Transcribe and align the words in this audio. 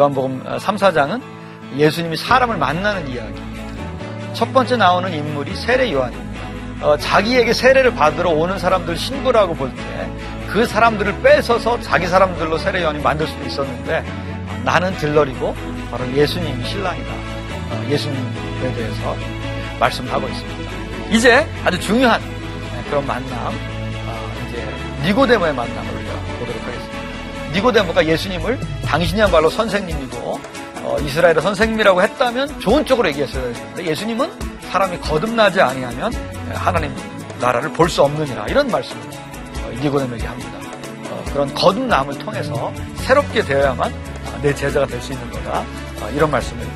요한복음 0.00 0.42
3, 0.58 0.76
4장은 0.76 1.39
예수님이 1.76 2.16
사람을 2.16 2.56
만나는 2.56 3.08
이야기입니다. 3.08 4.34
첫 4.34 4.52
번째 4.52 4.76
나오는 4.76 5.12
인물이 5.12 5.54
세례 5.54 5.92
요한입니다. 5.92 6.40
어, 6.82 6.96
자기에게 6.96 7.52
세례를 7.52 7.94
받으러 7.94 8.30
오는 8.30 8.58
사람들 8.58 8.96
신부라고 8.96 9.54
볼 9.54 9.70
때 9.74 10.10
그 10.50 10.66
사람들을 10.66 11.22
뺏어서 11.22 11.80
자기 11.80 12.08
사람들로 12.08 12.58
세례 12.58 12.82
요한이 12.82 12.98
만들 13.00 13.24
수도 13.28 13.44
있었는데 13.46 13.98
어, 13.98 14.60
나는 14.64 14.92
들러리고 14.96 15.54
바로 15.92 16.12
예수님이 16.12 16.64
신랑이다. 16.64 17.12
어, 17.12 17.86
예수님에 17.88 18.74
대해서 18.74 19.16
말씀하고 19.78 20.26
있습니다. 20.28 20.70
이제 21.12 21.46
아주 21.64 21.78
중요한 21.78 22.20
그런 22.88 23.06
만남, 23.06 23.30
어, 23.32 24.32
이제 24.48 25.06
니고데모의 25.08 25.54
만남을 25.54 25.94
우리가 25.94 26.12
보도록 26.40 26.62
하겠습니다. 26.66 26.98
니고데모가 27.54 28.06
예수님을 28.06 28.58
당신이 28.84 29.20
한 29.20 29.30
말로 29.30 29.48
선생님이고 29.50 30.40
어, 30.82 30.96
이스라엘의 31.00 31.42
선생님이라고 31.42 32.02
했다면 32.02 32.60
좋은 32.60 32.84
쪽으로 32.84 33.08
얘기했어야 33.08 33.42
했는데 33.44 33.86
예수님은 33.86 34.30
사람이 34.70 34.98
거듭나지 35.00 35.60
아니하면 35.60 36.12
하나님 36.54 36.94
나라를 37.40 37.72
볼 37.72 37.88
수 37.88 38.02
없느니라 38.02 38.46
이런 38.48 38.68
말씀을 38.68 39.02
어, 39.64 39.70
니고데모에게 39.82 40.26
합니다. 40.26 40.50
어, 41.10 41.24
그런 41.32 41.52
거듭남을 41.54 42.18
통해서 42.18 42.72
새롭게 42.96 43.42
되어야만 43.42 43.92
어, 43.92 44.38
내 44.42 44.54
제자가 44.54 44.86
될 44.86 45.00
수 45.00 45.12
있는 45.12 45.30
거다 45.30 45.60
어, 45.60 46.10
이런 46.14 46.30
말씀을 46.30 46.66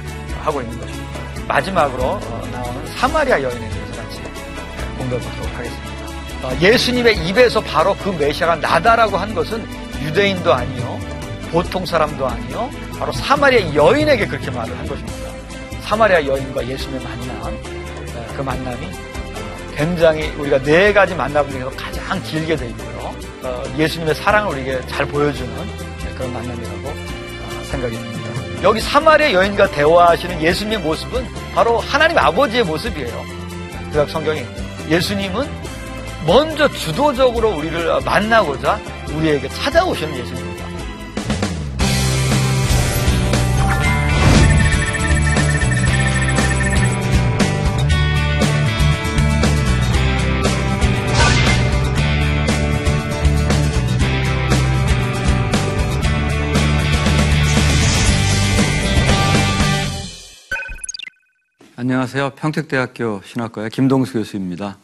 하고 0.43 0.61
있는 0.61 0.79
것입니다. 0.79 1.05
마지막으로 1.49 2.03
어, 2.05 2.49
나오는 2.53 2.87
사마리아 2.97 3.43
여인에 3.43 3.69
대해서 3.69 4.03
같이 4.03 4.23
공부해 4.99 5.21
보도록 5.21 5.59
하겠습니다. 5.59 5.95
어, 6.43 6.57
예수님의 6.61 7.27
입에서 7.29 7.61
바로 7.61 7.95
그 7.97 8.11
메시아가 8.11 8.57
나다라고 8.57 9.17
한 9.17 9.35
것은 9.35 9.67
유대인도 10.03 10.53
아니요, 10.53 10.99
보통 11.55 11.87
사람도 11.87 12.27
아니요, 12.27 12.69
바로 12.99 13.13
사마리아 13.13 13.73
여인에게 13.75 14.27
그렇게 14.27 14.51
말을 14.51 14.77
한 14.77 14.89
것입니다. 14.89 15.31
사마리아 15.83 16.27
여인과 16.27 16.67
예수님의 16.67 17.01
만남, 17.01 17.55
에, 17.55 18.35
그 18.37 18.43
만남이 18.43 18.87
어, 18.87 19.75
굉장히 19.77 20.27
우리가 20.31 20.61
네 20.65 20.93
가지 20.93 21.15
만남 21.15 21.49
중에서 21.49 21.71
가장 21.71 22.21
길게 22.25 22.57
돼 22.57 22.69
있고요. 22.71 23.15
어, 23.45 23.63
예수님의 23.79 24.17
사랑을 24.17 24.51
우리에게 24.51 24.85
잘 24.89 25.07
보여주는 25.07 25.49
그런 26.17 26.33
만남이라고 26.33 26.89
어, 26.89 27.65
생각이 27.71 27.95
듭니다. 27.95 28.31
여기 28.65 28.81
사마리아 28.81 29.33
여인과 29.33 29.71
대화하시는 29.71 30.43
예수님의 30.43 30.79
모습은 30.81 31.25
바로 31.55 31.79
하나님 31.79 32.19
아버지의 32.19 32.65
모습이에요. 32.65 33.25
구약 33.93 34.11
성경에 34.11 34.45
예수님은 34.89 35.49
먼저 36.27 36.67
주도적으로 36.67 37.51
우리를 37.51 38.01
만나고자 38.05 38.81
우리에게 39.15 39.49
찾아오시는 39.51 40.19
예수님 40.19 40.54
안녕하세요. 61.85 62.31
평택대학교 62.37 63.21
신학과의 63.27 63.69
김동수 63.69 64.15
교수입니다. 64.15 64.79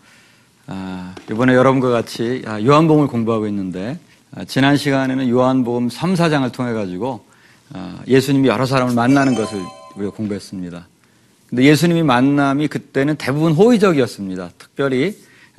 아, 0.66 1.14
이번에 1.30 1.54
여러분과 1.54 1.88
같이 1.88 2.42
아, 2.46 2.62
요한복음을 2.62 3.08
공부하고 3.08 3.46
있는데 3.46 3.98
아, 4.32 4.44
지난 4.44 4.76
시간에는 4.76 5.26
요한복음 5.30 5.88
3, 5.88 6.12
4장을 6.12 6.52
통해 6.52 6.74
가지고 6.74 7.24
아, 7.72 7.98
예수님이 8.06 8.48
여러 8.48 8.66
사람을 8.66 8.94
만나는 8.94 9.34
것을 9.34 9.62
우리가 9.96 10.12
공부했습니다. 10.12 10.86
근데 11.48 11.64
예수님이 11.64 12.02
만남이 12.02 12.68
그때는 12.68 13.16
대부분 13.16 13.52
호의적이었습니다. 13.52 14.50
특별히 14.58 15.16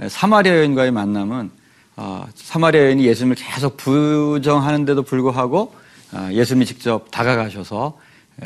사마리아 0.09 0.56
여인과의 0.58 0.91
만남은 0.91 1.50
아, 1.96 2.28
사마리아 2.35 2.84
여인이 2.84 3.03
예수님을 3.03 3.35
계속 3.35 3.78
부정하는데도 3.78 5.02
불구하고 5.02 5.73
아, 6.12 6.31
예수님이 6.31 6.68
직접 6.68 7.09
다가가셔서 7.09 7.97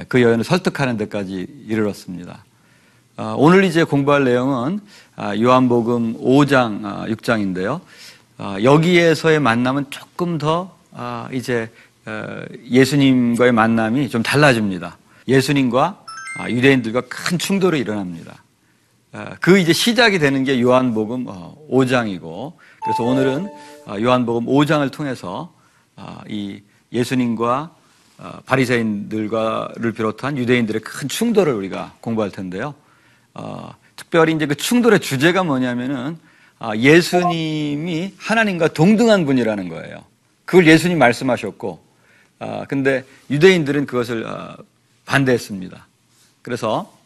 그 0.08 0.22
여인을 0.22 0.46
설득하는 0.46 0.96
데까지 0.96 1.46
이르렀습니다. 1.68 2.46
아, 3.18 3.34
오늘 3.38 3.64
이제 3.64 3.86
공부할 3.86 4.26
내용은 4.26 4.82
아, 5.16 5.38
요한복음 5.38 6.20
5장, 6.20 7.08
6장인데요. 7.16 7.80
아, 8.38 8.58
여기에서의 8.62 9.40
만남은 9.40 9.86
조금 9.90 10.38
더 10.38 10.76
이제 11.32 11.72
어, 12.06 12.44
예수님과의 12.70 13.54
만남이 13.54 14.10
좀 14.10 14.22
달라집니다. 14.22 14.98
예수님과 15.30 16.04
유대인들과 16.50 17.04
큰 17.10 17.40
충돌이 17.40 17.80
일어납니다. 17.80 18.44
그 19.40 19.58
이제 19.58 19.72
시작이 19.72 20.20
되는 20.20 20.44
게 20.44 20.62
요한복음 20.62 21.26
5장이고, 21.72 22.24
어, 22.24 22.58
그래서 22.84 23.04
오늘은 23.04 23.50
요한복음 24.02 24.46
5장을 24.46 24.92
통해서 24.92 25.54
이 26.28 26.62
예수님과 26.92 27.72
바리새인들과를 28.46 29.94
비롯한 29.94 30.38
유대인들의 30.38 30.82
큰 30.82 31.08
충돌을 31.08 31.54
우리가 31.54 31.94
공부할 32.02 32.30
텐데요. 32.30 32.76
어, 33.36 33.76
특별히 33.96 34.34
이제 34.34 34.46
그 34.48 34.56
충돌의 34.56 35.00
주제가 35.00 35.44
뭐냐면은 35.44 36.18
아, 36.58 36.76
예수님이 36.76 38.14
하나님과 38.18 38.70
동등한 38.70 39.26
분이라는 39.26 39.70
거예요. 39.70 40.04
그걸 40.46 40.68
예수님 40.68 40.98
말씀하셨고, 40.98 41.84
아, 42.40 42.66
근데 42.68 43.04
유대인들은 43.30 43.86
그것을 43.86 44.26
아, 44.26 44.58
반대했습니다. 45.06 45.88
그래서 46.42 46.98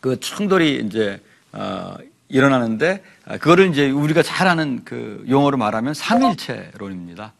그 0.00 0.18
충돌이 0.18 0.82
이제 0.86 1.20
어, 1.52 1.94
일어나는데 2.28 3.02
아, 3.26 3.36
그거를 3.38 3.70
이제 3.70 3.90
우리가 3.90 4.22
잘 4.22 4.48
아는 4.48 4.82
그 4.84 5.24
용어로 5.28 5.56
말하면 5.56 5.94
삼일체론입니다. 5.94 7.32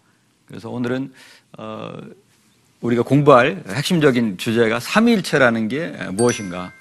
그래서 0.46 0.70
오늘은 0.70 1.12
어, 1.58 1.94
우리가 2.80 3.02
공부할 3.02 3.62
핵심적인 3.68 4.36
주제가 4.36 4.78
삼일체라는 4.80 5.68
게 5.68 5.88
무엇인가? 6.12 6.72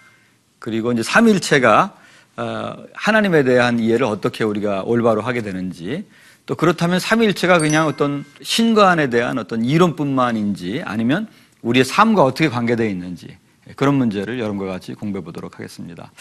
그리고 0.65 0.91
이제 0.91 1.03
삼일체가 1.03 1.95
어, 2.37 2.75
하나님에 2.95 3.43
대한 3.43 3.77
이해를 3.77 4.07
어떻게 4.07 4.43
우리가 4.43 4.81
올바로 4.81 5.21
하게 5.21 5.43
되는지 5.43 6.05
또 6.47 6.55
그렇다면 6.55 6.99
삼일체가 6.99 7.59
그냥 7.59 7.85
어떤 7.85 8.25
신관에 8.41 9.11
대한 9.11 9.37
어떤 9.37 9.63
이론뿐만인지 9.63 10.81
아니면 10.83 11.27
우리의 11.61 11.85
삶과 11.85 12.23
어떻게 12.23 12.49
관계되어 12.49 12.87
있는지 12.87 13.37
그런 13.75 13.93
문제를 13.93 14.39
여러분과 14.39 14.65
같이 14.65 14.95
공부해 14.95 15.23
보도록 15.23 15.59
하겠습니다. 15.59 16.11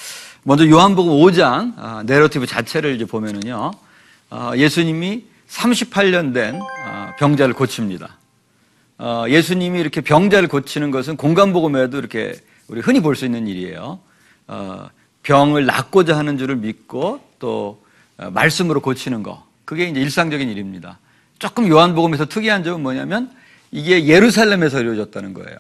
먼저 0.43 0.69
요한복음 0.69 1.11
5장 1.13 1.73
아, 1.79 2.03
내러티브 2.05 2.47
자체를 2.47 2.97
이제 2.97 3.07
보면은요 3.07 3.71
어, 4.29 4.53
예수님이 4.57 5.25
38년 5.49 6.35
된 6.35 6.57
어, 6.61 7.13
병자를 7.19 7.55
고칩니다. 7.55 8.19
예수님이 9.29 9.81
이렇게 9.81 10.03
병자를 10.03 10.49
고치는 10.49 10.91
것은 10.91 11.17
공간복음에도 11.17 11.99
이렇게 11.99 12.35
우리 12.69 12.81
흔히 12.81 13.01
볼 13.01 13.17
수 13.17 13.25
있는 13.25 13.47
일이에요. 13.47 14.01
어, 14.47 14.89
병을 15.23 15.67
낫고자 15.67 16.17
하는 16.17 16.39
줄을 16.39 16.57
믿고 16.57 17.21
또 17.39 17.83
어, 18.19 18.31
말씀으로 18.31 18.81
고치는 18.81 19.23
거. 19.23 19.45
그게 19.65 19.87
이제 19.87 20.01
일상적인 20.01 20.49
일입니다. 20.49 20.99
조금 21.39 21.69
요한복음에서 21.69 22.27
특이한 22.27 22.65
점은 22.65 22.83
뭐냐면 22.83 23.31
이게 23.71 24.07
예루살렘에서 24.07 24.81
이루어졌다는 24.81 25.35
거예요. 25.35 25.57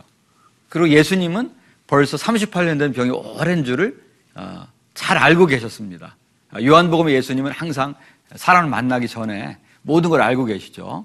그리고 0.69 0.89
예수님은 0.89 1.51
벌써 1.87 2.17
38년 2.17 2.79
된 2.79 2.93
병이 2.93 3.11
오랜 3.11 3.65
줄을 3.65 4.01
어, 4.35 4.67
잘 4.95 5.19
알고 5.19 5.47
계셨습니다. 5.47 6.17
요한복음의 6.63 7.15
예수님은 7.15 7.51
항상 7.51 7.95
사람을 8.37 8.71
만나기 8.71 9.09
전에 9.09 9.59
모든 9.83 10.11
걸 10.11 10.23
알고 10.23 10.45
계시죠. 10.45 11.05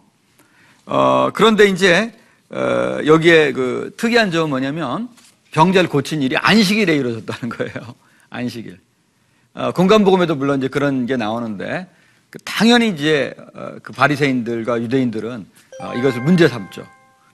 어, 0.86 1.30
그런데 1.34 1.66
이제 1.66 2.14
어, 2.50 3.00
여기에 3.06 3.54
그 3.54 3.94
특이한 3.98 4.32
점은 4.32 4.50
뭐냐면 4.50 5.10
병자를 5.52 5.90
고친 5.90 6.22
일이 6.22 6.38
안식일에 6.38 6.96
이루어졌다는 6.96 7.56
거예요. 7.56 7.96
안식일. 8.30 8.80
어, 9.54 9.72
공간복음에도 9.72 10.36
물론 10.36 10.60
이제 10.60 10.68
그런 10.68 11.06
게 11.06 11.18
나오는데 11.18 11.88
그 12.30 12.38
당연히 12.40 12.90
이제 12.90 13.36
어, 13.56 13.78
그 13.82 13.92
바리새인들과 13.94 14.82
유대인들은 14.82 15.46
어, 15.82 15.94
이것을 15.96 16.22
문제 16.22 16.48
삼죠. 16.48 16.86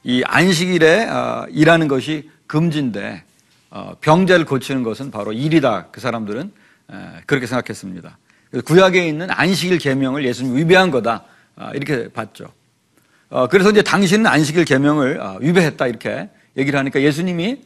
이 0.03 0.23
안식일에 0.25 1.05
어, 1.09 1.45
일하는 1.49 1.87
것이 1.87 2.29
금지인데 2.47 3.23
어, 3.71 3.95
병자를 3.99 4.45
고치는 4.45 4.83
것은 4.83 5.11
바로 5.11 5.33
일이다. 5.33 5.87
그 5.91 5.99
사람들은 5.99 6.51
에, 6.91 6.95
그렇게 7.25 7.47
생각했습니다. 7.47 8.17
구약에 8.63 9.05
있는 9.05 9.29
안식일 9.29 9.79
계명을 9.79 10.23
예수님 10.23 10.55
위배한 10.55 10.91
거다. 10.91 11.25
아, 11.57 11.71
이렇게 11.73 12.07
봤죠. 12.09 12.45
어, 13.29 13.47
그래서 13.47 13.71
이제 13.71 13.81
당신은 13.81 14.27
안식일 14.27 14.63
계명을 14.65 15.21
아, 15.21 15.37
위배했다 15.41 15.87
이렇게 15.87 16.29
얘기를 16.55 16.79
하니까 16.79 17.01
예수님이 17.01 17.63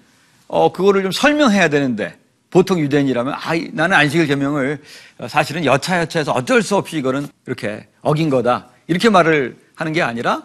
어, 0.50 0.72
그거를 0.74 1.04
좀 1.04 1.12
설명해야 1.12 1.70
되는데 1.70 2.18
보통 2.50 2.80
유대인이라면 2.80 3.36
아, 3.38 3.56
이- 3.56 3.70
나는 3.72 3.96
안식일 3.96 4.26
계명을 4.28 4.82
어, 5.20 5.28
사실은 5.28 5.64
여차여차해서 5.64 6.32
어쩔 6.34 6.62
수 6.64 6.76
없이 6.76 6.98
이거는 6.98 7.28
이렇게 7.46 7.88
어긴 8.02 8.30
거다. 8.30 8.68
이렇게 8.88 9.10
말을 9.10 9.58
하는 9.76 9.94
게 9.94 10.02
아니라 10.02 10.44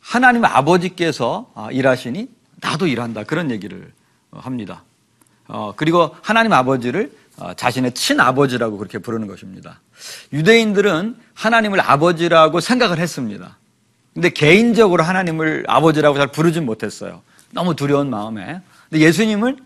하나님 0.00 0.44
아버지께서 0.44 1.50
아, 1.54 1.68
일하시니 1.70 2.28
나도 2.62 2.86
일한다. 2.86 3.24
그런 3.24 3.50
얘기를 3.50 3.92
어, 4.30 4.40
합니다. 4.42 4.82
어, 5.46 5.74
그리고 5.76 6.16
하나님 6.22 6.52
아버지를 6.54 7.12
어, 7.36 7.52
자신의 7.54 7.92
친아버지라고 7.92 8.78
그렇게 8.78 8.98
부르는 8.98 9.26
것입니다. 9.26 9.80
유대인들은 10.32 11.16
하나님을 11.34 11.80
아버지라고 11.80 12.60
생각을 12.60 12.98
했습니다. 12.98 13.58
근데 14.14 14.30
개인적으로 14.30 15.02
하나님을 15.02 15.64
아버지라고 15.68 16.16
잘 16.16 16.28
부르진 16.28 16.64
못했어요. 16.64 17.20
너무 17.52 17.76
두려운 17.76 18.08
마음에. 18.08 18.60
근데 18.92 19.06
예수님은 19.06 19.56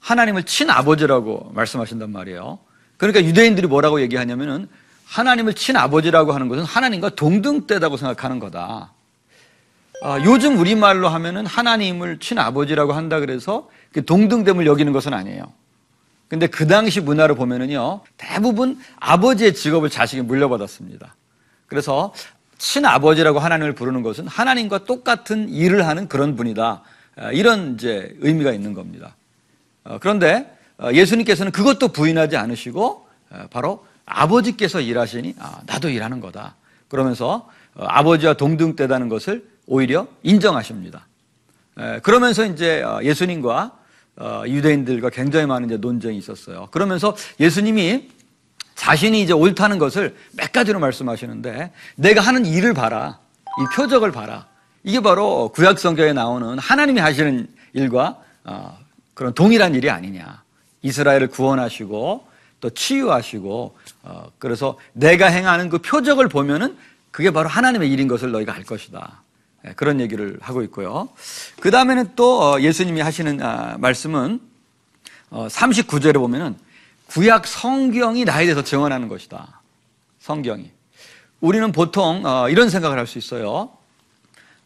하나님을 0.00 0.42
친아버지라고 0.42 1.50
말씀하신단 1.54 2.12
말이에요. 2.12 2.58
그러니까 2.98 3.24
유대인들이 3.24 3.68
뭐라고 3.68 4.02
얘기하냐면은 4.02 4.68
하나님을 5.06 5.54
친아버지라고 5.54 6.32
하는 6.32 6.48
것은 6.48 6.62
하나님과 6.62 7.10
동등되다고 7.10 7.96
생각하는 7.96 8.38
거다. 8.38 8.92
아, 10.02 10.20
요즘 10.26 10.58
우리말로 10.58 11.08
하면은 11.08 11.46
하나님을 11.46 12.18
친아버지라고 12.18 12.92
한다 12.92 13.18
그래서 13.18 13.70
그 13.94 14.04
동등됨을 14.04 14.66
여기는 14.66 14.92
것은 14.92 15.14
아니에요. 15.14 15.50
근데 16.28 16.46
그 16.46 16.66
당시 16.66 17.00
문화를 17.00 17.34
보면은요, 17.34 18.02
대부분 18.18 18.78
아버지의 19.00 19.54
직업을 19.54 19.88
자식이 19.88 20.20
물려받았습니다. 20.20 21.14
그래서 21.66 22.12
친아버지라고 22.58 23.38
하나님을 23.38 23.74
부르는 23.74 24.02
것은 24.02 24.28
하나님과 24.28 24.84
똑같은 24.84 25.48
일을 25.48 25.86
하는 25.86 26.08
그런 26.08 26.36
분이다. 26.36 26.82
아, 27.16 27.32
이런 27.32 27.74
이제 27.74 28.14
의미가 28.20 28.52
있는 28.52 28.74
겁니다. 28.74 29.16
어, 29.84 29.98
그런데 30.00 30.54
어, 30.78 30.90
예수님께서는 30.92 31.52
그것도 31.52 31.88
부인하지 31.88 32.36
않으시고 32.36 33.06
어, 33.30 33.46
바로 33.50 33.86
아버지께서 34.04 34.80
일하시니 34.80 35.34
아, 35.38 35.60
나도 35.66 35.88
일하는 35.88 36.20
거다. 36.20 36.56
그러면서 36.88 37.48
어, 37.74 37.84
아버지와 37.84 38.34
동등되다는 38.34 39.08
것을 39.08 39.48
오히려 39.66 40.06
인정하십니다. 40.22 41.06
에, 41.78 42.00
그러면서 42.00 42.44
이제 42.44 42.82
어, 42.82 43.00
예수님과 43.02 43.78
어, 44.18 44.42
유대인들과 44.46 45.10
굉장히 45.10 45.46
많은 45.46 45.68
이제 45.68 45.76
논쟁이 45.76 46.16
있었어요. 46.18 46.68
그러면서 46.70 47.16
예수님이 47.40 48.10
자신이 48.74 49.22
이제 49.22 49.32
옳다는 49.32 49.78
것을 49.78 50.16
몇 50.32 50.52
가지로 50.52 50.78
말씀하시는데 50.80 51.72
내가 51.96 52.20
하는 52.20 52.44
일을 52.44 52.74
봐라. 52.74 53.18
이 53.58 53.74
표적을 53.74 54.12
봐라. 54.12 54.46
이게 54.86 55.00
바로 55.00 55.48
구약 55.48 55.80
성경에 55.80 56.12
나오는 56.12 56.60
하나님이 56.60 57.00
하시는 57.00 57.48
일과 57.72 58.22
어, 58.44 58.78
그런 59.14 59.34
동일한 59.34 59.74
일이 59.74 59.90
아니냐. 59.90 60.44
이스라엘을 60.82 61.26
구원하시고 61.26 62.24
또 62.60 62.70
치유하시고 62.70 63.76
어, 64.04 64.30
그래서 64.38 64.78
내가 64.92 65.26
행하는 65.26 65.70
그 65.70 65.78
표적을 65.78 66.28
보면은 66.28 66.78
그게 67.10 67.32
바로 67.32 67.48
하나님의 67.48 67.90
일인 67.90 68.06
것을 68.06 68.30
너희가 68.30 68.54
알 68.54 68.62
것이다. 68.62 69.22
예, 69.66 69.72
그런 69.72 69.98
얘기를 70.00 70.38
하고 70.40 70.62
있고요. 70.62 71.08
그 71.58 71.72
다음에는 71.72 72.12
또 72.14 72.40
어, 72.40 72.60
예수님이 72.60 73.00
하시는 73.00 73.42
아, 73.42 73.76
말씀은 73.78 74.38
어, 75.30 75.48
39절에 75.48 76.14
보면은 76.14 76.54
구약 77.08 77.48
성경이 77.48 78.24
나에 78.24 78.44
대해서 78.44 78.62
증언하는 78.62 79.08
것이다. 79.08 79.62
성경이. 80.20 80.70
우리는 81.40 81.72
보통 81.72 82.24
어, 82.24 82.48
이런 82.48 82.70
생각을 82.70 82.96
할 82.96 83.08
수 83.08 83.18
있어요. 83.18 83.75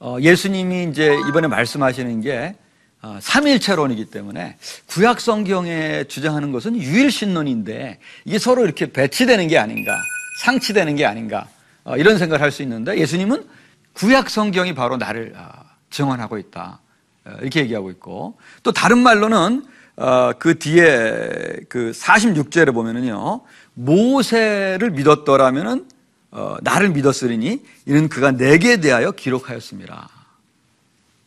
어, 0.01 0.17
예수님이 0.19 0.85
이제 0.91 1.15
이번에 1.29 1.47
말씀하시는 1.47 2.23
게 2.23 2.55
어, 3.03 3.19
삼일체론이기 3.21 4.07
때문에 4.07 4.57
구약 4.87 5.21
성경에 5.21 6.05
주장하는 6.05 6.53
것은 6.53 6.77
유일신론인데 6.77 7.99
이게 8.25 8.39
서로 8.39 8.65
이렇게 8.65 8.91
배치되는 8.93 9.47
게 9.49 9.59
아닌가, 9.59 9.95
상치되는 10.43 10.97
게 10.97 11.05
아닌가 11.05 11.47
어, 11.85 11.97
이런 11.97 12.19
생각을 12.19 12.43
할 12.43 12.51
수 12.51 12.63
있는데 12.63 12.99
예수님은 12.99 13.45
구약 13.93 14.31
성경이 14.31 14.75
바로 14.75 14.97
나를 14.97 15.35
아, 15.37 15.65
증언하고 15.91 16.39
있다. 16.39 16.81
어, 17.27 17.33
이렇게 17.43 17.61
얘기하고 17.61 17.91
있고 17.91 18.39
또 18.63 18.73
다른 18.73 18.99
말로는 18.99 19.67
어, 19.97 20.33
그 20.39 20.59
뒤에 20.59 21.61
그 21.69 21.93
46절에 21.95 22.73
보면은요 22.73 23.43
모세를 23.75 24.93
믿었더라면은 24.93 25.87
어, 26.33 26.57
나를 26.63 26.91
믿었으리니 26.91 27.63
이는 27.87 28.09
그가 28.09 28.31
내게 28.33 28.81
대하여 28.81 29.11
기록하였습니다. 29.11 30.09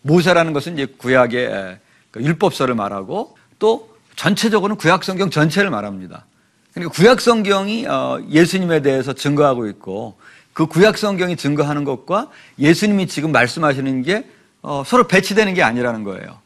모세라는 0.02 0.54
것은 0.54 0.74
이제 0.74 0.86
구약의 0.86 1.46
에, 1.46 1.80
그 2.12 2.22
율법서를 2.24 2.76
말하고 2.76 3.38
또 3.60 3.94
전체적으로는 4.16 4.78
구약 4.78 5.04
성경 5.04 5.30
전체를 5.30 5.70
말합니다. 5.70 6.26
그러니까 6.74 6.94
구약 6.94 7.22
성경이 7.22 7.86
어, 7.88 8.20
예수님에 8.30 8.82
대해서 8.82 9.14
증거하고 9.14 9.68
있고 9.68 10.18
그 10.54 10.68
구약 10.68 10.98
성경이 10.98 11.36
증거하는 11.36 11.84
것과 11.84 12.30
예수님이 12.60 13.08
지금 13.08 13.32
말씀하시는 13.32 14.04
게 14.04 14.28
어, 14.62 14.84
서로 14.86 15.08
배치되는 15.08 15.54
게 15.54 15.64
아니라는 15.64 16.04
거예요. 16.04 16.40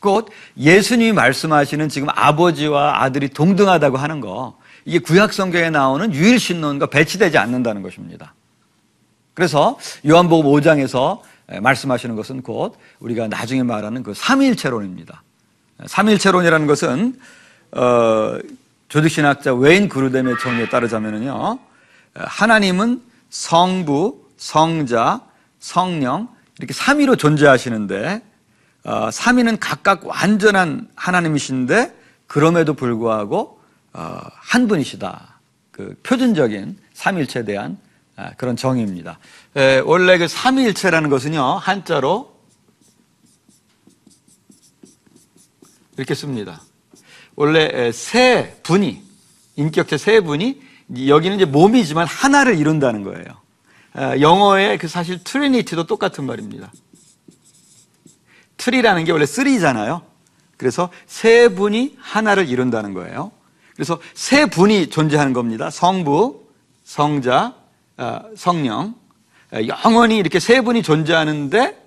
곧 0.00 0.28
예수님이 0.58 1.12
말씀하시는 1.12 1.88
지금 1.88 2.08
아버지와 2.10 3.02
아들이 3.02 3.28
동등하다고 3.28 3.96
하는 3.96 4.20
거 4.20 4.58
이게 4.84 4.98
구약 4.98 5.32
성경에 5.32 5.70
나오는 5.70 6.12
유일 6.12 6.38
신론과 6.38 6.86
배치되지 6.86 7.38
않는다는 7.38 7.82
것입니다. 7.82 8.34
그래서 9.34 9.78
요한복음 10.06 10.50
5장에서 10.50 11.20
말씀하시는 11.60 12.16
것은 12.16 12.42
곧 12.42 12.76
우리가 13.00 13.28
나중에 13.28 13.62
말하는 13.62 14.02
그 14.02 14.14
삼일체론입니다. 14.14 15.22
삼일체론이라는 15.86 16.66
것은 16.66 17.18
어, 17.72 18.38
조직신학자 18.88 19.54
웨인 19.54 19.88
그루뎀의 19.88 20.36
정의에 20.42 20.68
따르자면요 20.68 21.58
하나님은 22.14 23.02
성부, 23.30 24.26
성자, 24.36 25.22
성령 25.58 26.28
이렇게 26.58 26.74
삼위로 26.74 27.16
존재하시는데 27.16 28.22
어, 28.84 29.10
삼위는 29.10 29.58
각각 29.58 30.06
완전한 30.06 30.88
하나님이신데 30.94 31.96
그럼에도 32.26 32.74
불구하고 32.74 33.38
어, 33.38 33.61
한 33.92 34.68
분이시다. 34.68 35.40
그 35.70 35.98
표준적인 36.02 36.78
삼일체에 36.94 37.44
대한 37.44 37.78
아, 38.16 38.32
그런 38.36 38.56
정의입니다. 38.56 39.18
에, 39.56 39.78
원래 39.80 40.18
그 40.18 40.28
삼위일체라는 40.28 41.08
것은요 41.08 41.42
한자로 41.42 42.32
이렇게 45.96 46.14
씁니다. 46.14 46.62
원래 47.34 47.70
에, 47.72 47.92
세 47.92 48.58
분이 48.62 49.02
인격체 49.56 49.96
세 49.96 50.20
분이 50.20 50.60
여기는 51.06 51.36
이제 51.36 51.44
몸이지만 51.46 52.06
하나를 52.06 52.58
이룬다는 52.58 53.02
거예요. 53.02 53.24
에, 53.96 54.20
영어의 54.20 54.78
그 54.78 54.88
사실 54.88 55.24
Trinity도 55.24 55.86
똑같은 55.86 56.24
말입니다. 56.24 56.70
tri라는 58.58 59.04
게 59.04 59.12
원래 59.12 59.26
three잖아요. 59.26 60.02
그래서 60.58 60.90
세 61.06 61.48
분이 61.48 61.96
하나를 61.98 62.48
이룬다는 62.48 62.92
거예요. 62.92 63.32
그래서 63.74 63.98
세 64.14 64.46
분이 64.46 64.90
존재하는 64.90 65.32
겁니다. 65.32 65.70
성부, 65.70 66.46
성자, 66.84 67.54
어, 67.96 68.20
성령. 68.36 68.94
어, 69.52 69.58
영원히 69.66 70.18
이렇게 70.18 70.40
세 70.40 70.60
분이 70.60 70.82
존재하는데 70.82 71.82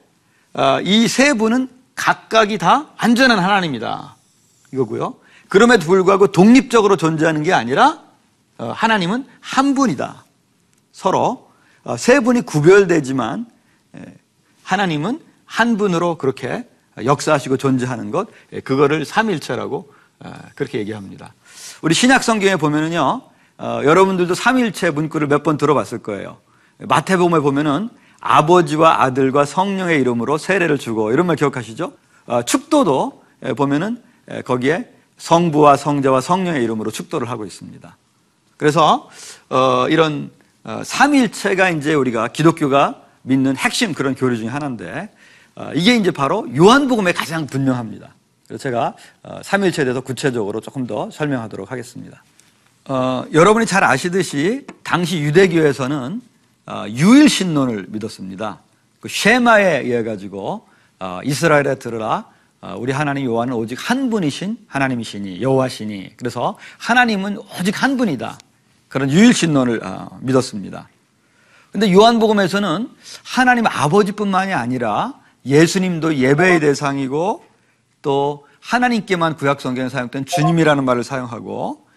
어, 0.54 0.80
이세 0.82 1.34
분은 1.34 1.70
각각이 1.96 2.58
다 2.58 2.90
완전한 3.02 3.40
하나님이다. 3.40 4.16
이거고요. 4.74 5.16
그럼에도 5.50 5.86
불구하고 5.86 6.28
독립적으로 6.28 6.98
존재하는 6.98 7.44
게 7.44 7.54
아니라 7.54 8.02
어, 8.58 8.72
하나님은 8.72 9.26
한 9.42 9.76
분이다. 9.76 10.26
서로 10.92 11.52
어, 11.84 11.98
세 11.98 12.20
분이 12.20 12.42
구별되지만 12.42 13.46
에, 13.96 14.02
하나님은 14.64 15.22
한 15.46 15.78
분으로 15.78 16.18
그렇게 16.18 16.68
역사하시고 17.04 17.58
존재하는 17.58 18.10
것, 18.12 18.28
예, 18.54 18.62
그거를 18.62 19.06
삼일체라고 19.06 19.94
어, 20.20 20.34
그렇게 20.56 20.80
얘기합니다. 20.80 21.34
우리 21.86 21.94
신약 21.94 22.24
성경에 22.24 22.56
보면은요, 22.56 23.22
어, 23.60 23.82
여러분들도 23.84 24.34
삼일체 24.34 24.90
문구를 24.90 25.28
몇 25.28 25.44
번 25.44 25.56
들어봤을 25.56 26.00
거예요. 26.00 26.40
마태복음에 26.80 27.42
보면은 27.42 27.90
아버지와 28.20 29.04
아들과 29.04 29.46
성령의 29.46 30.02
이름으로 30.02 30.40
세례를 30.40 30.80
주고 30.80 31.12
이런 31.12 31.28
말 31.28 31.36
기억하시죠? 31.36 31.94
어, 32.26 32.42
축도도 32.42 33.22
예, 33.46 33.54
보면은 33.54 34.02
예, 34.32 34.42
거기에 34.42 34.90
성부와 35.18 35.78
성자와 35.78 36.22
성령의 36.22 36.64
이름으로 36.64 36.90
축도를 36.90 37.30
하고 37.30 37.46
있습니다. 37.46 37.96
그래서 38.58 39.08
어, 39.52 39.86
이런 39.88 40.32
어, 40.64 40.82
삼일체가 40.84 41.70
이제 41.70 41.94
우리가 41.94 42.30
기독교가 42.30 42.96
믿는 43.22 43.58
핵심 43.58 43.94
그런 43.94 44.16
교리 44.16 44.40
중에 44.40 44.48
하나인데 44.48 45.12
어, 45.54 45.70
이게 45.76 45.96
이제 45.96 46.10
바로 46.10 46.48
요한복음에 46.58 47.12
가장 47.12 47.46
분명합니다. 47.46 48.16
그래서 48.48 48.62
제가 48.62 48.96
어, 49.24 49.40
삼일체에 49.44 49.86
대해서 49.86 50.02
구체적으로 50.02 50.62
조금 50.62 50.86
더 50.86 51.10
설명하도록 51.12 51.72
하겠습니다. 51.72 52.24
어, 52.88 53.26
여러분이 53.34 53.66
잘 53.66 53.84
아시듯이 53.84 54.66
당시 54.84 55.20
유대교에서는 55.20 56.22
어, 56.68 56.86
유일 56.90 57.30
신론을 57.30 57.88
믿었습니다. 57.90 58.60
그 59.00 59.08
쉐마에 59.10 59.82
의해 59.82 60.04
가지고 60.04 60.68
어, 61.00 61.20
이스라엘에 61.24 61.76
들으라 61.76 62.26
어, 62.62 62.76
우리 62.78 62.92
하나님 62.92 63.26
여호와는 63.26 63.54
오직 63.54 63.78
한 63.80 64.10
분이신 64.10 64.58
하나님이시니 64.68 65.42
여호와시니 65.42 66.18
그래서 66.18 66.58
하나님은 66.78 67.38
오직 67.60 67.82
한 67.82 67.98
분이다. 67.98 68.38
그런 68.88 69.12
유일 69.12 69.34
신론을 69.34 69.84
어, 69.84 70.20
믿었습니다. 70.22 70.88
근데 71.72 71.92
요한복음에서는 71.92 72.90
하나님 73.24 73.68
아버지뿐만이 73.68 74.54
아니라 74.54 75.14
예수님도 75.46 76.16
예배의 76.16 76.62
대상이고 76.62 77.45
또 78.06 78.46
하나님께만 78.60 79.36
구약 79.36 79.60
성경에 79.60 79.90
사용된 79.90 80.26
주님이라는 80.28 80.86
말을 80.86 81.04
사용하고 81.04 81.88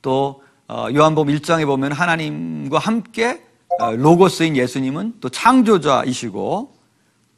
또 0.00 0.44
어, 0.68 0.86
요한복음 0.94 1.34
1장에 1.34 1.66
보면 1.66 1.90
하나님과 1.90 2.78
함께 2.78 3.42
어, 3.80 3.90
로고스인 3.90 4.56
예수님은 4.56 5.14
또 5.20 5.28
창조자이시고 5.28 6.72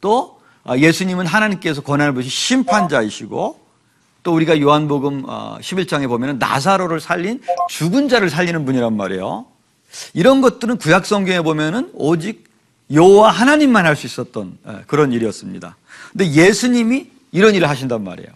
또 0.01 0.39
어, 0.63 0.77
예수님은 0.77 1.25
하나님께서 1.25 1.81
권한을 1.81 2.13
보신 2.13 2.29
심판자이시고 2.29 3.59
또 4.21 4.33
우리가 4.35 4.59
요한복음 4.59 5.23
11장에 5.23 6.07
보면 6.07 6.37
나사로를 6.37 6.99
살린 6.99 7.41
죽은 7.67 8.09
자를 8.09 8.29
살리는 8.29 8.63
분이란 8.63 8.95
말이에요. 8.95 9.47
이런 10.13 10.41
것들은 10.41 10.77
구약 10.77 11.07
성경에 11.07 11.41
보면은 11.41 11.89
오직 11.95 12.43
여호와 12.91 13.31
하나님만 13.31 13.87
할 13.87 13.95
수 13.95 14.05
있었던 14.05 14.57
예, 14.67 14.83
그런 14.85 15.13
일이었습니다. 15.13 15.77
근데 16.11 16.29
예수님이 16.31 17.18
이런 17.31 17.55
일을 17.55 17.69
하신단 17.69 18.03
말이에요. 18.03 18.29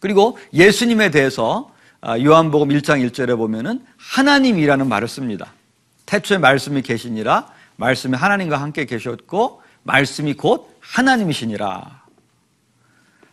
그리고 0.00 0.38
예수님에 0.52 1.10
대해서 1.10 1.70
아, 2.00 2.18
요한복음 2.18 2.68
1장 2.68 3.08
1절에 3.08 3.36
보면은 3.36 3.84
하나님이라는 3.96 4.88
말을 4.88 5.06
씁니다. 5.06 5.52
태초에 6.06 6.38
말씀이 6.38 6.82
계시니라 6.82 7.48
말씀이 7.76 8.16
하나님과 8.16 8.60
함께 8.60 8.84
계셨고 8.84 9.62
말씀이 9.84 10.34
곧 10.34 10.76
하나님이시니라. 10.80 12.02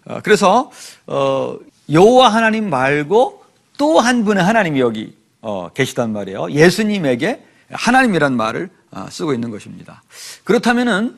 어, 0.06 0.20
그래서 0.24 0.72
어, 1.08 1.58
여호와 1.92 2.30
하나님 2.30 2.70
말고 2.70 3.44
또 3.78 4.00
한 4.00 4.26
분의 4.26 4.44
하나님이 4.44 4.80
여기 4.82 5.16
어, 5.42 5.70
계시단 5.74 6.12
말이에요. 6.12 6.52
예수님에게 6.52 7.44
하나님이란 7.72 8.36
말을 8.36 8.70
아, 8.92 9.10
쓰고 9.10 9.34
있는 9.34 9.52
것입니다. 9.52 10.04
그렇다면은 10.44 11.18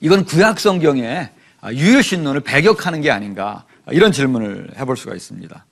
이건 0.00 0.24
구약 0.24 0.60
성경에 0.60 1.06
아, 1.16 1.30
유일 1.72 2.02
신론을 2.02 2.40
배격하는 2.40 3.00
게 3.00 3.10
아닌가 3.10 3.64
이런 3.90 4.12
질문을 4.12 4.72
해볼 4.78 4.96
수가 4.96 5.14
있습니다. 5.14 5.64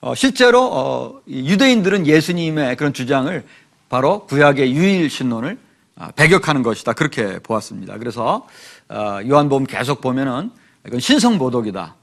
어, 0.00 0.14
실제로 0.14 0.70
어, 0.70 1.20
이 1.26 1.48
유대인들은 1.48 2.06
예수님의 2.06 2.76
그런 2.76 2.92
주장을 2.92 3.44
바로 3.88 4.26
구약의 4.26 4.74
유일 4.74 5.08
신론을 5.08 5.58
아, 5.96 6.10
배격하는 6.10 6.62
것이다 6.62 6.92
그렇게 6.92 7.38
보았습니다. 7.38 7.98
그래서 7.98 8.46
어, 8.88 9.20
요한복음 9.26 9.66
계속 9.66 10.00
보면은 10.00 10.50
이건 10.86 11.00
신성모독이다. 11.00 11.94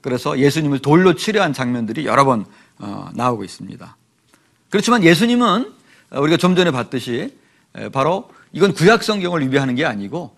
그래서 0.00 0.38
예수님을 0.38 0.80
돌로 0.80 1.14
치려한 1.14 1.52
장면들이 1.52 2.06
여러 2.06 2.24
번 2.24 2.44
어, 2.78 3.08
나오고 3.14 3.44
있습니다. 3.44 3.96
그렇지만 4.70 5.04
예수님은 5.04 5.72
어, 6.10 6.20
우리가 6.20 6.36
좀 6.36 6.56
전에 6.56 6.70
봤듯이 6.70 7.36
에, 7.76 7.88
바로 7.90 8.30
이건 8.52 8.72
구약 8.72 9.02
성경을 9.02 9.42
위배하는 9.42 9.74
게 9.74 9.84
아니고 9.84 10.34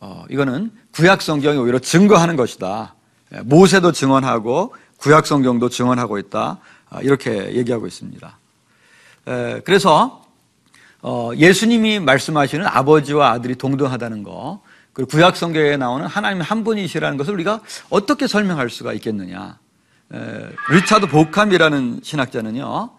어, 0.00 0.24
이거는 0.30 0.70
구약 0.92 1.22
성경이 1.22 1.58
오히려 1.58 1.78
증거하는 1.78 2.36
것이다. 2.36 2.94
에, 3.32 3.40
모세도 3.42 3.92
증언하고 3.92 4.74
구약 4.98 5.26
성경도 5.26 5.68
증언하고 5.68 6.18
있다. 6.18 6.58
아, 6.90 7.00
이렇게 7.02 7.54
얘기하고 7.54 7.86
있습니다. 7.86 8.38
에, 9.28 9.60
그래서 9.64 10.24
어, 11.02 11.30
예수님이 11.36 12.00
말씀하시는 12.00 12.66
아버지와 12.66 13.30
아들이 13.32 13.54
동등하다는 13.54 14.22
거, 14.22 14.62
그리고 14.92 15.10
구약 15.10 15.36
성경에 15.36 15.76
나오는 15.76 16.06
하나님 16.06 16.40
한 16.40 16.64
분이시라는 16.64 17.18
것을 17.18 17.34
우리가 17.34 17.60
어떻게 17.90 18.26
설명할 18.26 18.70
수가 18.70 18.92
있겠느냐? 18.94 19.58
에, 20.12 20.48
리차드 20.70 21.08
보캄이라는 21.08 22.00
신학자는요, 22.02 22.90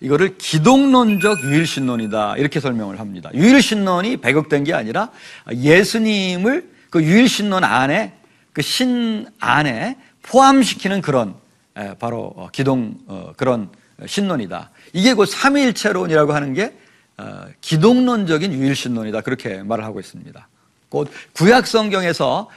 이거를 0.00 0.38
기독론적 0.38 1.42
유일신론이다 1.42 2.36
이렇게 2.36 2.60
설명을 2.60 3.00
합니다. 3.00 3.30
유일신론이 3.34 4.18
배격된 4.18 4.64
게 4.64 4.74
아니라 4.74 5.10
예수님을 5.52 6.70
그 6.90 7.02
유일신론 7.02 7.64
안에 7.64 8.14
그 8.52 8.62
신 8.62 9.28
안에 9.38 9.96
포함시키는 10.22 11.00
그런 11.00 11.34
에, 11.76 11.94
바로 11.98 12.32
어, 12.36 12.48
기동 12.50 12.98
어, 13.06 13.32
그런 13.36 13.70
신론이다. 14.04 14.70
이게 14.92 15.14
그 15.14 15.26
삼위일체론이라고 15.26 16.32
하는 16.32 16.54
게 16.54 16.76
어, 17.16 17.46
기독론적인 17.60 18.52
유일신론이다 18.52 19.20
그렇게 19.20 19.62
말을 19.62 19.84
하고 19.84 20.00
있습니다. 20.00 20.48
곧 20.88 21.08
구약 21.34 21.66
성경에서 21.66 22.48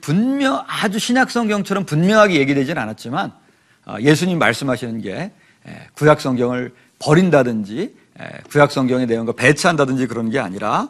분명 0.00 0.62
아주 0.66 0.98
신약 0.98 1.30
성경처럼 1.30 1.86
분명하게 1.86 2.34
얘기되지는 2.36 2.80
않았지만 2.80 3.32
어, 3.86 3.96
예수님 4.00 4.38
말씀하시는 4.38 5.00
게 5.00 5.32
에, 5.66 5.88
구약 5.94 6.20
성경을 6.20 6.72
버린다든지 6.98 7.94
에, 8.20 8.28
구약 8.50 8.72
성경의 8.72 9.06
내용과 9.06 9.32
배치한다든지 9.32 10.06
그런 10.06 10.30
게 10.30 10.38
아니라 10.38 10.88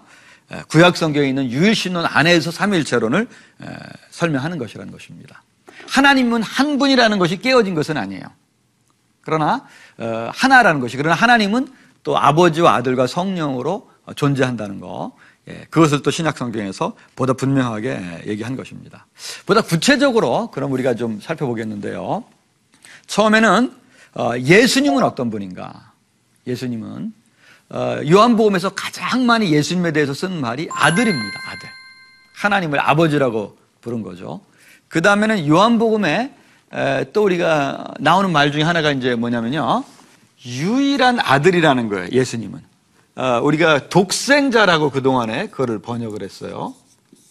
에, 0.51 0.63
구약 0.69 0.97
성경에 0.97 1.29
있는 1.29 1.51
유일신론 1.51 2.05
안에서 2.07 2.51
삼위일체론을 2.51 3.29
에, 3.63 3.67
설명하는 4.11 4.59
것이라는 4.59 4.93
것입니다. 4.93 5.43
하나님은 5.89 6.43
한 6.43 6.79
분이라는 6.79 7.19
것이 7.19 7.39
깨어진 7.39 7.75
것은 7.75 7.97
아니에요. 7.97 8.23
그러나 9.23 9.67
어, 9.99 10.31
하나라는 10.33 10.81
것이 10.81 10.97
그러나 10.97 11.15
하나님은 11.15 11.69
또 12.03 12.17
아버지와 12.17 12.75
아들과 12.77 13.07
성령으로 13.07 13.91
존재한다는 14.17 14.81
거 14.81 15.13
예, 15.49 15.67
그것을 15.71 16.03
또 16.03 16.11
신약 16.11 16.39
성경에서 16.39 16.95
보다 17.17 17.33
분명하게 17.33 18.25
얘기한 18.27 18.57
것입니다. 18.57 19.07
보다 19.47 19.61
구체적으로 19.63 20.51
그럼 20.51 20.73
우리가 20.73 20.95
좀 20.95 21.21
살펴보겠는데요. 21.21 22.25
처음에는 23.07 23.73
어, 24.15 24.31
예수님은 24.39 25.03
어떤 25.03 25.31
분인가? 25.31 25.88
예수님은 26.49 27.13
어, 27.71 28.01
요한복음에서 28.11 28.71
가장 28.71 29.27
많이 29.27 29.53
예수님에 29.53 29.93
대해서 29.93 30.15
쓴 30.15 30.41
말이 30.41 30.69
아들입니다. 30.73 31.41
아들. 31.47 31.69
하나님을 32.35 32.81
아버지라고 32.81 33.59
부른 33.81 34.03
거죠. 34.03 34.41
그 34.89 35.03
다음에는 35.03 35.47
요한복음에 35.47 36.35
에, 36.73 37.05
또 37.13 37.25
우리가 37.25 37.93
나오는 37.99 38.31
말 38.33 38.53
중에 38.53 38.63
하나가 38.63 38.91
이제 38.91 39.15
뭐냐면요. 39.15 39.85
유일한 40.45 41.19
아들이라는 41.21 41.89
거예요. 41.89 42.09
예수님은. 42.11 42.61
어, 43.17 43.41
우리가 43.43 43.89
독생자라고 43.89 44.91
그동안에 44.91 45.49
그거를 45.49 45.81
번역을 45.81 46.23
했어요. 46.23 46.75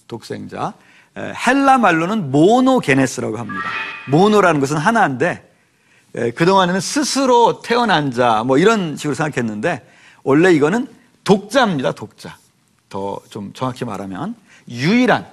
독생자. 0.08 0.74
에, 1.18 1.34
헬라 1.48 1.80
말로는 1.80 2.32
모노게네스라고 2.32 3.38
합니다. 3.38 3.64
모노라는 4.10 4.60
것은 4.60 4.78
하나인데 4.78 5.28
에, 5.28 5.47
그동안에는 6.36 6.80
스스로 6.82 7.62
태어난 7.62 8.12
자, 8.12 8.44
뭐 8.44 8.58
이런 8.58 8.96
식으로 8.98 9.14
생각했는데 9.14 9.88
원래 10.24 10.52
이거는 10.54 10.88
독자입니다. 11.24 11.92
독자. 11.92 12.38
더 12.90 13.22
좀 13.30 13.52
정확히 13.54 13.86
말하면 13.86 14.36
유일한, 14.70 15.28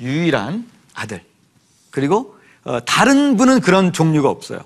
유일한 0.00 0.68
아들. 0.94 1.22
그리고 1.90 2.38
어, 2.64 2.80
다른 2.84 3.36
분은 3.36 3.60
그런 3.60 3.92
종류가 3.92 4.30
없어요. 4.30 4.60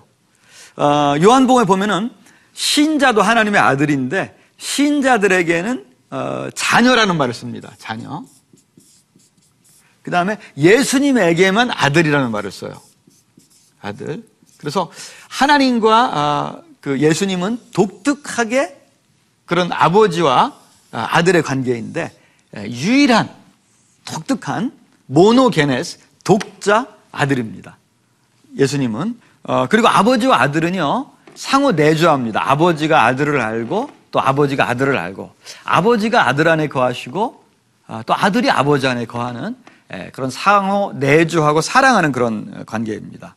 어, 0.76 1.14
요한복음에 1.20 1.66
보면은 1.66 2.10
신자도 2.52 3.22
하나님의 3.22 3.60
아들인데 3.60 4.38
신자들에게는 4.58 5.86
어, 6.10 6.48
자녀라는 6.54 7.16
말을 7.16 7.34
씁니다. 7.34 7.72
자녀. 7.78 8.24
그 10.02 10.10
다음에 10.10 10.38
예수님에게만 10.56 11.70
아들이라는 11.72 12.30
말을 12.30 12.52
써요. 12.52 12.80
아들. 13.80 14.22
그래서 14.58 14.90
하나님과 15.28 16.10
아, 16.12 16.62
그 16.80 16.98
예수님은 16.98 17.58
독특하게 17.72 18.76
그런 19.46 19.72
아버지와 19.72 20.52
아, 20.92 21.08
아들의 21.10 21.42
관계인데 21.42 22.12
에, 22.56 22.70
유일한 22.70 23.30
독특한 24.04 24.72
모노게네스 25.06 25.98
독자 26.24 26.86
아들입니다. 27.12 27.78
예수님은 28.56 29.20
어, 29.44 29.66
그리고 29.68 29.88
아버지와 29.88 30.40
아들은요 30.42 31.10
상호 31.34 31.72
내주합니다. 31.72 32.50
아버지가 32.50 33.04
아들을 33.04 33.40
알고 33.40 33.90
또 34.10 34.20
아버지가 34.20 34.68
아들을 34.68 34.96
알고 34.96 35.32
아버지가 35.64 36.26
아들 36.26 36.48
안에 36.48 36.68
거하시고 36.68 37.44
아, 37.86 38.02
또 38.06 38.14
아들이 38.14 38.50
아버지 38.50 38.86
안에 38.86 39.06
거하는 39.06 39.56
에, 39.90 40.10
그런 40.10 40.30
상호 40.30 40.92
내주하고 40.94 41.60
사랑하는 41.60 42.12
그런 42.12 42.64
관계입니다. 42.66 43.36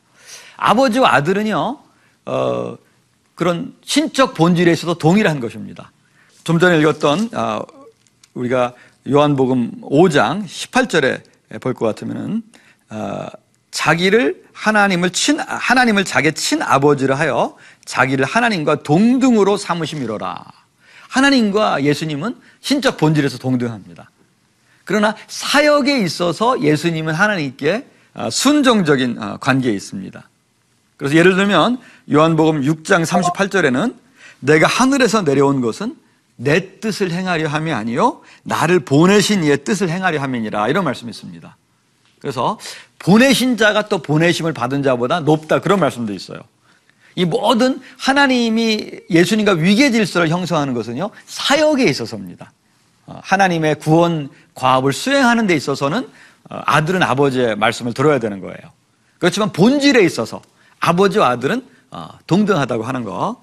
아버지와 0.61 1.15
아들은요 1.15 1.79
어, 2.25 2.77
그런 3.35 3.73
신적 3.83 4.35
본질에 4.35 4.71
있어서 4.71 4.93
동일한 4.93 5.39
것입니다. 5.39 5.91
좀 6.43 6.59
전에 6.59 6.79
읽었던 6.79 7.29
아, 7.33 7.61
우리가 8.33 8.73
요한복음 9.09 9.81
5장 9.81 10.45
18절에 10.45 11.21
볼 11.61 11.73
것 11.73 11.85
같으면은 11.87 12.43
아, 12.89 13.29
자기를 13.71 14.43
하나님을 14.53 15.09
친 15.09 15.39
하나님을 15.39 16.05
자기 16.05 16.31
친 16.33 16.61
아버지를 16.61 17.17
하여 17.17 17.57
자기를 17.85 18.25
하나님과 18.25 18.83
동등으로 18.83 19.57
삼으심이로라. 19.57 20.45
하나님과 21.09 21.83
예수님은 21.83 22.37
신적 22.61 22.97
본질에서 22.97 23.39
동등합니다. 23.39 24.11
그러나 24.85 25.15
사역에 25.27 25.99
있어서 26.01 26.61
예수님은 26.61 27.13
하나님께 27.13 27.87
아, 28.13 28.29
순종적인 28.29 29.17
아, 29.19 29.37
관계에 29.37 29.73
있습니다. 29.73 30.29
그래서 31.01 31.15
예를 31.15 31.35
들면 31.35 31.79
요한복음 32.13 32.61
6장 32.61 33.03
38절에는 33.03 33.95
내가 34.39 34.67
하늘에서 34.67 35.23
내려온 35.23 35.59
것은 35.59 35.95
내 36.35 36.79
뜻을 36.79 37.09
행하려 37.09 37.49
함이 37.49 37.71
아니요 37.71 38.21
나를 38.43 38.81
보내신 38.81 39.43
이의 39.43 39.63
뜻을 39.63 39.89
행하려 39.89 40.21
함이니라 40.21 40.67
이런 40.67 40.83
말씀이 40.83 41.09
있습니다. 41.09 41.57
그래서 42.19 42.59
보내신 42.99 43.57
자가 43.57 43.87
또 43.87 44.03
보내심을 44.03 44.53
받은 44.53 44.83
자보다 44.83 45.21
높다 45.21 45.59
그런 45.59 45.79
말씀도 45.79 46.13
있어요. 46.13 46.39
이 47.15 47.25
모든 47.25 47.81
하나님이 47.97 48.91
예수님과 49.09 49.53
위계 49.53 49.89
질서를 49.89 50.29
형성하는 50.29 50.75
것은요 50.75 51.09
사역에 51.25 51.83
있어서입니다. 51.85 52.51
어, 53.07 53.19
하나님의 53.23 53.79
구원 53.79 54.29
과업을 54.53 54.93
수행하는 54.93 55.47
데 55.47 55.55
있어서는 55.55 56.07
어, 56.51 56.61
아들은 56.63 57.01
아버지의 57.01 57.55
말씀을 57.55 57.95
들어야 57.95 58.19
되는 58.19 58.39
거예요. 58.39 58.59
그렇지만 59.17 59.51
본질에 59.51 60.03
있어서 60.03 60.43
아버지와 60.81 61.29
아들은 61.29 61.65
어, 61.91 62.09
동등하다고 62.27 62.83
하는 62.83 63.03
거. 63.03 63.41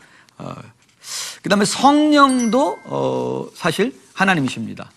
그 1.42 1.49
다음에 1.49 1.64
성령도 1.64 3.50
사실 3.54 3.99
하나님이십니다. 4.14 4.90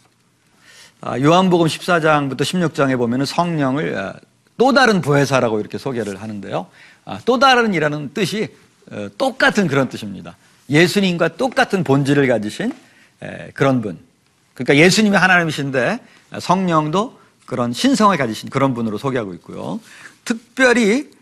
아, 1.02 1.20
요한복음 1.20 1.68
14장부터 1.68 2.42
16장에 2.42 2.98
보면 2.98 3.26
성령을 3.26 4.14
또 4.58 4.74
다른 4.74 5.02
부회사라고 5.02 5.60
이렇게 5.60 5.78
소개를 5.78 6.22
하는데요. 6.22 6.68
아, 7.06 7.20
또 7.26 7.40
다른이라는 7.40 8.14
뜻이 8.14 8.50
똑같은 9.18 9.68
그런 9.68 9.90
뜻입니다. 9.90 10.36
예수님과 10.70 11.38
똑같은 11.38 11.84
본질을 11.84 12.28
가지신 12.28 12.74
그런 13.54 13.82
분. 13.82 14.00
그러니까 14.54 14.76
예수님이 14.76 15.18
하나님이신데 15.18 16.00
성령도 16.40 17.20
그런 17.46 17.74
신성을 17.74 18.16
가지신 18.16 18.50
그런 18.50 18.74
분으로 18.74 18.98
소개하고 18.98 19.34
있고요. 19.36 19.80
특별히 20.24 21.10
어, 21.10 21.10
그 21.10 21.21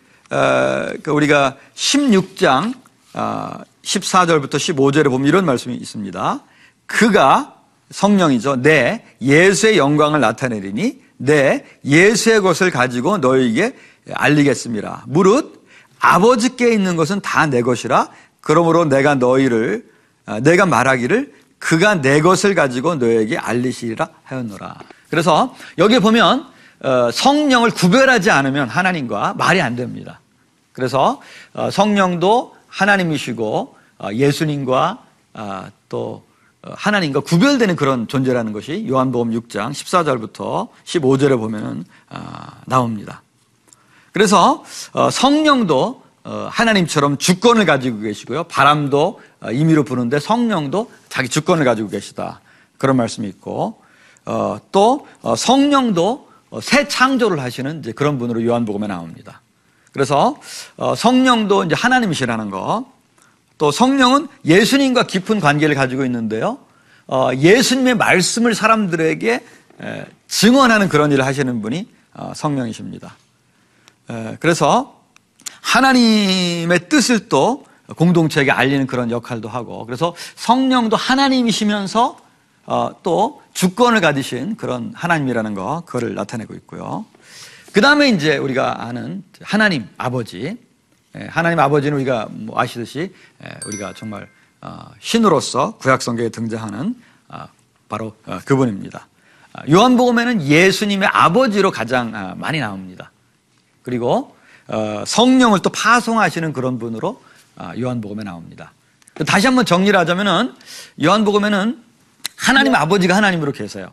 우리가 1.08 1.58
16장 1.76 2.74
14절부터 3.14 4.56
어, 4.56 4.58
15절에 4.58 5.06
보면 5.06 5.28
이런 5.28 5.46
말씀이 5.46 5.76
있습니다. 5.76 6.42
그가 6.86 7.56
성령이죠. 7.92 8.62
내 8.62 9.04
예수의 9.22 9.78
영광을 9.78 10.20
나타내리니 10.20 11.02
내 11.18 11.66
예수의 11.84 12.42
것을 12.42 12.72
가지고 12.72 13.18
너에게 13.18 13.76
알리겠습니다. 14.14 15.06
무릇 15.08 15.66
아버지께 16.00 16.72
있는 16.72 16.96
것은 16.96 17.20
다 17.22 17.48
내 17.48 17.62
것이라 17.62 18.10
그러므로 18.42 18.86
내가 18.86 19.16
너희를 19.16 19.86
어, 20.28 20.40
내가 20.42 20.66
말하기를 20.66 21.34
그가 21.58 22.02
내 22.02 22.22
것을 22.22 22.56
가지고 22.56 22.96
너에게 22.96 23.38
알리시리라 23.38 24.08
하였노라. 24.24 24.76
그래서 25.10 25.56
여기 25.78 26.00
보면 26.00 26.48
어, 26.82 27.10
성령을 27.12 27.72
구별하지 27.72 28.32
않으면 28.32 28.70
하나님과 28.70 29.34
말이 29.38 29.62
안 29.62 29.76
됩니다. 29.76 30.19
그래서 30.80 31.22
어, 31.54 31.70
성령도 31.70 32.56
하나님이시고 32.70 33.76
어, 34.00 34.10
예수님과 34.14 35.04
또 35.90 36.24
하나님과 36.62 37.22
구별되는 37.22 37.76
그런 37.76 38.08
존재라는 38.08 38.52
것이 38.52 38.86
요한복음 38.90 39.32
6장 39.32 39.72
14절부터 39.72 40.70
15절에 40.84 41.38
보면 41.38 41.86
나옵니다. 42.66 43.22
그래서 44.12 44.64
성령도 45.12 46.02
하나님처럼 46.24 47.18
주권을 47.18 47.66
가지고 47.66 48.02
계시고요. 48.02 48.46
바람도 48.46 49.22
임의로 49.54 49.86
부는데 49.86 50.20
성령도 50.20 50.92
자기 51.08 51.30
주권을 51.30 51.64
가지고 51.64 51.90
계시다. 51.90 52.42
그런 52.78 52.98
말씀이 52.98 53.28
있고 53.28 53.80
어, 54.26 54.60
또 54.72 55.08
어, 55.22 55.36
성령도 55.36 56.30
어, 56.52 56.62
새 56.62 56.88
창조를 56.88 57.40
하시는 57.40 57.82
그런 57.96 58.20
분으로 58.20 58.44
요한복음에 58.46 58.88
나옵니다. 58.88 59.42
그래서 59.92 60.38
성령도 60.98 61.66
이제 61.66 61.76
하나님이시라는 61.76 62.50
거. 62.50 62.92
또 63.58 63.72
성령은 63.72 64.28
예수님과 64.46 65.04
깊은 65.04 65.40
관계를 65.40 65.76
가지고 65.76 66.06
있는데요. 66.06 66.60
예수님의 67.38 67.96
말씀을 67.96 68.56
사람들에게 68.56 69.46
증언하는 70.28 70.90
그런 70.90 71.12
일을 71.12 71.26
하시는 71.26 71.62
분이 71.62 71.88
성령이십니다. 72.36 73.16
그래서 74.40 75.02
하나님의 75.62 76.90
뜻을 76.90 77.28
또 77.28 77.66
공동체에게 77.96 78.52
알리는 78.52 78.88
그런 78.88 79.12
역할도 79.12 79.50
하고 79.50 79.86
그래서 79.86 80.16
성령도 80.36 80.96
하나님이시면서 80.96 82.18
또 83.04 83.42
주권을 83.54 84.00
가지신 84.00 84.56
그런 84.56 84.94
하나님이라는 84.96 85.54
거, 85.56 85.82
그거를 85.86 86.16
나타내고 86.16 86.54
있고요. 86.54 87.06
그 87.72 87.82
다음에 87.82 88.10
이제 88.10 88.38
우리가 88.38 88.84
아는 88.84 89.24
하나님 89.42 89.88
아버지. 89.98 90.58
예, 91.16 91.28
하나님 91.30 91.60
아버지는 91.60 91.98
우리가 91.98 92.28
뭐 92.32 92.60
아시듯이 92.60 93.14
예, 93.44 93.60
우리가 93.66 93.94
정말 93.96 94.28
어, 94.62 94.86
신으로서 95.00 95.78
구약 95.78 96.02
성경에 96.02 96.30
등장하는 96.30 96.96
아, 97.28 97.48
바로 97.88 98.16
어, 98.26 98.40
그분입니다. 98.46 99.08
아, 99.54 99.64
요한복음에는 99.70 100.42
예수님의 100.42 101.10
아버지로 101.12 101.72
가장 101.72 102.16
아, 102.16 102.36
많이 102.36 102.60
나옵니다. 102.60 103.12
그리고 103.84 104.36
어, 104.68 105.04
성령을 105.06 105.60
또 105.60 105.70
파송하시는 105.70 106.54
그런 106.54 106.78
분으로 106.80 107.22
요한복음에 107.78 108.24
나옵니다. 108.24 108.72
다시 109.28 109.48
한번 109.48 109.66
정리를 109.66 109.98
하자면은 110.00 110.54
요한복음에는 111.04 111.84
하나님 112.38 112.74
아버지가 112.74 113.16
하나님으로 113.16 113.52
계세요. 113.52 113.92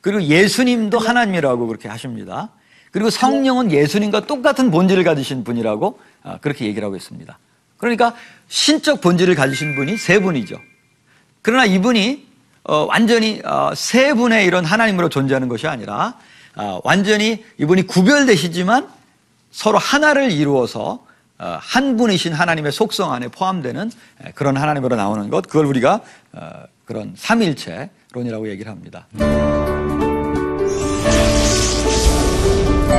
그리고 0.00 0.22
예수님도 0.22 0.98
하나님이라고 0.98 1.66
그렇게 1.66 1.88
하십니다. 1.88 2.50
그리고 2.92 3.10
성령은 3.10 3.72
예수님과 3.72 4.26
똑같은 4.26 4.70
본질을 4.70 5.02
가지신 5.02 5.42
분이라고 5.44 5.98
아, 6.22 6.38
그렇게 6.40 6.66
얘기를 6.66 6.84
하고 6.86 6.94
있습니다. 6.94 7.38
그러니까 7.78 8.14
신적 8.48 9.00
본질을 9.00 9.34
가지신 9.34 9.74
분이 9.74 9.96
세 9.96 10.20
분이죠. 10.20 10.56
그러나 11.40 11.64
이분이 11.64 12.28
어, 12.64 12.86
완전히 12.86 13.42
어, 13.44 13.72
세 13.74 14.14
분의 14.14 14.46
이런 14.46 14.64
하나님으로 14.64 15.08
존재하는 15.08 15.48
것이 15.48 15.66
아니라 15.66 16.14
어, 16.54 16.80
완전히 16.84 17.44
이분이 17.58 17.88
구별되시지만 17.88 18.88
서로 19.50 19.78
하나를 19.78 20.30
이루어서 20.30 21.04
한 21.38 21.96
분이신 21.96 22.32
하나님의 22.32 22.70
속성 22.70 23.12
안에 23.12 23.26
포함되는 23.26 23.90
그런 24.36 24.56
하나님으로 24.56 24.94
나오는 24.94 25.28
것 25.28 25.48
그걸 25.48 25.66
우리가 25.66 26.00
그런 26.84 27.14
삼일체론이라고 27.16 28.48
얘기를 28.48 28.70
합니다. 28.70 29.08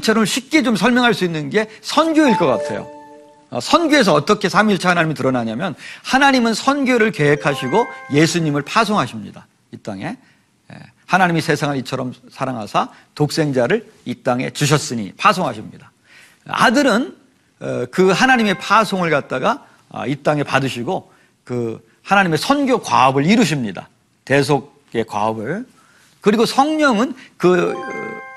3일처럼 0.00 0.26
쉽게 0.26 0.62
좀 0.62 0.76
설명할 0.76 1.14
수 1.14 1.24
있는 1.24 1.50
게 1.50 1.68
선교일 1.82 2.36
것 2.36 2.46
같아요. 2.46 2.88
어, 3.50 3.60
선교에서 3.60 4.14
어떻게 4.14 4.48
3일차 4.48 4.86
하나님이 4.86 5.14
드러나냐면 5.14 5.74
하나님은 6.04 6.54
선교를 6.54 7.10
계획하시고 7.12 7.86
예수님을 8.12 8.62
파송하십니다. 8.62 9.46
이 9.72 9.76
땅에. 9.78 10.16
예, 10.72 10.76
하나님이 11.06 11.40
세상을 11.40 11.76
이처럼 11.78 12.12
사랑하사 12.30 12.90
독생자를 13.14 13.90
이 14.04 14.22
땅에 14.22 14.50
주셨으니 14.50 15.12
파송하십니다. 15.16 15.90
아들은 16.46 17.16
어, 17.60 17.86
그 17.90 18.10
하나님의 18.10 18.58
파송을 18.58 19.10
갖다가 19.10 19.66
아, 19.90 20.06
이 20.06 20.16
땅에 20.22 20.44
받으시고 20.44 21.12
그 21.44 21.84
하나님의 22.02 22.38
선교 22.38 22.80
과업을 22.80 23.26
이루십니다. 23.26 23.88
대속의 24.24 25.04
과업을. 25.06 25.66
그리고 26.20 26.46
성령은 26.46 27.14
그 27.36 27.74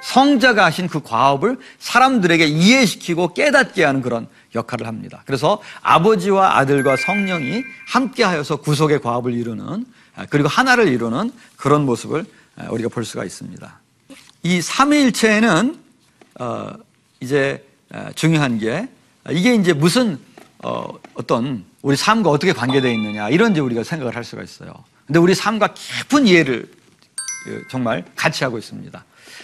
성자가 0.04 0.66
하신 0.66 0.90
그 0.90 1.02
과업을 1.02 1.58
사람들에게 1.80 2.46
이해시키고 2.46 3.34
깨닫게 3.34 3.84
하는 3.84 4.02
그런 4.02 4.28
역할을 4.54 4.86
합니다. 4.86 5.24
그래서 5.26 5.62
아버지와 5.82 6.58
아들과 6.58 6.98
성령이 6.98 7.64
함께하여서 7.88 8.58
구속의 8.58 9.02
과업을 9.02 9.34
이루는 9.34 9.86
아, 10.16 10.26
그리고 10.30 10.50
하나를 10.50 10.90
이루는 10.90 11.32
그런 11.56 11.86
모습을 11.86 12.26
아, 12.58 12.68
우리가 12.70 12.90
볼 12.90 13.06
수가 13.06 13.24
있습니다. 13.24 13.80
이 14.44 14.62
삼위일체는 14.62 15.80
어, 16.40 16.74
이제 17.22 17.66
아, 17.92 18.12
중요한 18.14 18.60
게 18.60 18.90
아, 19.24 19.32
이게 19.32 19.56
이제 19.56 19.72
무슨 19.72 20.20
어, 20.60 20.86
어떤 21.14 21.64
우리 21.82 21.96
삶과 21.96 22.30
어떻게 22.30 22.52
관계되어 22.52 22.92
있느냐 22.92 23.30
이런 23.30 23.54
이제 23.54 23.62
우리가 23.62 23.84
생각을 23.84 24.16
할 24.16 24.26
수가 24.26 24.44
있어요. 24.44 24.74
근데 25.08 25.20
우리 25.20 25.34
삶과 25.34 25.74
깊은 25.74 26.28
이해를 26.28 26.70
그, 27.46 27.66
정말 27.70 28.04
같이 28.16 28.44
하고 28.44 28.58
있습니다. 28.58 29.04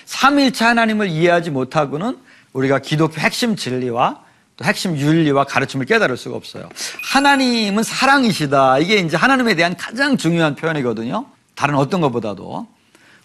삼일체 0.09 0.65
하나님을 0.65 1.07
이해하지 1.07 1.51
못하고는 1.51 2.17
우리가 2.53 2.79
기독교 2.79 3.21
핵심 3.21 3.55
진리와 3.55 4.19
또 4.57 4.65
핵심 4.65 4.97
윤리와 4.97 5.43
가르침을 5.43 5.85
깨달을 5.85 6.17
수가 6.17 6.35
없어요. 6.35 6.67
하나님은 7.13 7.83
사랑이시다. 7.83 8.79
이게 8.79 8.95
이제 8.95 9.15
하나님에 9.15 9.53
대한 9.53 9.77
가장 9.77 10.17
중요한 10.17 10.55
표현이거든요. 10.55 11.27
다른 11.53 11.75
어떤 11.75 12.01
것보다도. 12.01 12.67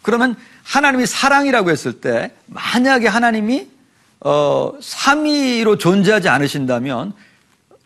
그러면 0.03 0.37
하나님이 0.63 1.07
사랑이라고 1.07 1.71
했을 1.71 2.03
때 2.03 2.35
만약에 2.47 3.09
하나님이 3.09 3.67
어, 4.21 4.75
삼위로 4.79 5.79
존재하지 5.79 6.29
않으신다면 6.29 7.15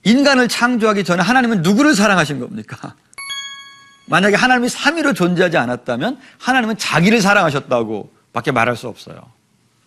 인간을 0.02 0.48
창조하기 0.48 1.04
전에 1.04 1.22
하나님은 1.22 1.62
누구를 1.62 1.94
사랑하신 1.94 2.40
겁니까? 2.40 2.96
만약에 4.06 4.34
하나님이 4.34 4.68
삼위로 4.68 5.12
존재하지 5.12 5.56
않았다면 5.56 6.18
하나님은 6.38 6.78
자기를 6.78 7.20
사랑하셨다고 7.20 8.17
밖에 8.32 8.50
말할 8.52 8.76
수 8.76 8.88
없어요. 8.88 9.20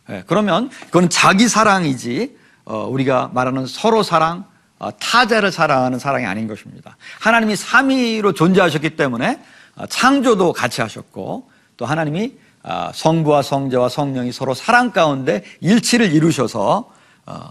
예, 0.09 0.23
그러면 0.27 0.69
그건 0.87 1.09
자기 1.09 1.47
사랑이지 1.47 2.37
어, 2.65 2.85
우리가 2.85 3.31
말하는 3.33 3.65
서로 3.65 4.03
사랑, 4.03 4.45
어, 4.79 4.91
타자를 4.97 5.51
사랑하는 5.51 5.99
사랑이 5.99 6.25
아닌 6.25 6.47
것입니다. 6.47 6.97
하나님이 7.19 7.55
삼위로 7.55 8.33
존재하셨기 8.33 8.95
때문에 8.95 9.41
어, 9.75 9.85
창조도 9.87 10.53
같이 10.53 10.81
하셨고 10.81 11.49
또 11.77 11.85
하나님이 11.85 12.33
아, 12.63 12.91
성부와 12.93 13.41
성자와 13.41 13.89
성령이 13.89 14.31
서로 14.31 14.53
사랑 14.53 14.91
가운데 14.91 15.43
일치를 15.61 16.13
이루셔서 16.13 16.91
어, 17.25 17.49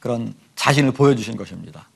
그런 0.00 0.34
자신을 0.56 0.92
보여주신 0.92 1.36
것입니다. 1.36 1.88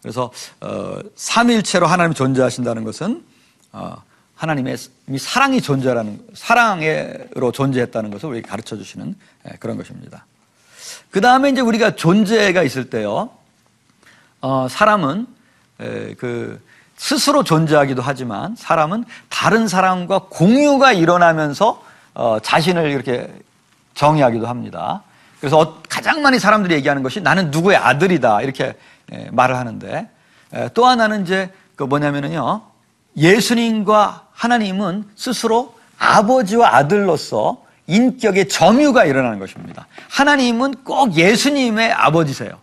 그래서 0.00 0.32
어, 0.60 0.98
삼일체로 1.16 1.86
하나님 1.86 2.14
존재하신다는 2.14 2.84
것은 2.84 3.24
어, 3.72 3.96
하나님의 4.38 4.76
사랑이 5.18 5.60
존재하는 5.60 6.20
사랑으로 6.32 7.50
존재했다는 7.52 8.10
것을 8.12 8.28
우리 8.28 8.40
가르쳐 8.40 8.76
주시는 8.76 9.16
예, 9.48 9.56
그런 9.58 9.76
것입니다. 9.76 10.26
그 11.10 11.20
다음에 11.20 11.50
이제 11.50 11.60
우리가 11.60 11.96
존재가 11.96 12.62
있을 12.62 12.88
때요, 12.88 13.30
어, 14.40 14.68
사람은 14.70 15.26
에, 15.80 16.14
그 16.14 16.62
스스로 16.96 17.42
존재하기도 17.42 18.00
하지만 18.00 18.54
사람은 18.56 19.04
다른 19.28 19.66
사람과 19.66 20.26
공유가 20.30 20.92
일어나면서 20.92 21.82
어, 22.14 22.38
자신을 22.40 22.90
이렇게 22.90 23.28
정의하기도 23.94 24.46
합니다. 24.46 25.02
그래서 25.40 25.58
어- 25.58 25.82
가장 25.88 26.22
많이 26.22 26.38
사람들이 26.38 26.74
얘기하는 26.74 27.02
것이 27.02 27.20
나는 27.20 27.50
누구의 27.50 27.76
아들이다 27.76 28.42
이렇게 28.42 28.76
에, 29.10 29.30
말을 29.32 29.56
하는데 29.56 30.08
에, 30.54 30.68
또 30.74 30.86
하나는 30.86 31.22
이제 31.22 31.50
그 31.74 31.82
뭐냐면은요 31.82 32.62
예수님과 33.16 34.27
하나님은 34.38 35.04
스스로 35.16 35.74
아버지와 35.98 36.76
아들로서 36.76 37.64
인격의 37.88 38.48
점유가 38.48 39.04
일어나는 39.04 39.40
것입니다. 39.40 39.88
하나님은 40.08 40.84
꼭 40.84 41.16
예수님의 41.16 41.92
아버지세요. 41.92 42.60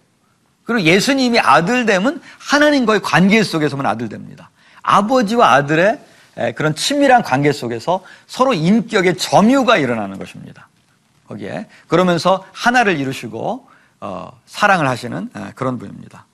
그리고 0.63 0.81
예수님이 0.83 1.39
아들 1.39 1.85
되면 1.85 2.21
하나님과의 2.39 3.01
관계 3.01 3.43
속에서만 3.43 3.85
아들 3.85 4.07
됩니다. 4.07 4.49
아버지와 4.81 5.53
아들의 5.53 5.99
에, 6.37 6.51
그런 6.53 6.75
친밀한 6.75 7.23
관계 7.23 7.51
속에서 7.51 8.03
서로 8.25 8.53
인격의 8.53 9.17
점유가 9.17 9.77
일어나는 9.77 10.17
것입니다. 10.17 10.69
거기에 11.27 11.67
그러면서 11.87 12.45
하나를 12.53 12.97
이루시고 12.99 13.67
어, 13.99 14.39
사랑을 14.45 14.87
하시는 14.87 15.29
에, 15.35 15.51
그런 15.55 15.77
분입니다. 15.77 16.25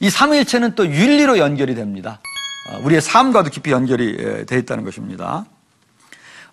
이 0.00 0.10
삼위일체는 0.10 0.74
또 0.74 0.86
윤리로 0.86 1.38
연결이 1.38 1.74
됩니다. 1.74 2.20
어, 2.68 2.80
우리의 2.82 3.00
삶과도 3.00 3.50
깊이 3.50 3.70
연결이 3.70 4.16
에, 4.18 4.44
돼 4.44 4.58
있다는 4.58 4.84
것입니다. 4.84 5.46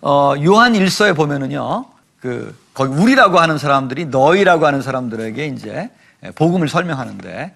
어, 0.00 0.34
요한 0.44 0.74
일서에 0.74 1.12
보면은요, 1.12 1.86
그, 2.20 2.56
거기 2.74 2.94
우리라고 2.94 3.38
하는 3.38 3.58
사람들이 3.58 4.06
너희라고 4.06 4.66
하는 4.66 4.82
사람들에게 4.82 5.46
이제 5.46 5.90
복음을 6.34 6.68
설명하는데, 6.68 7.54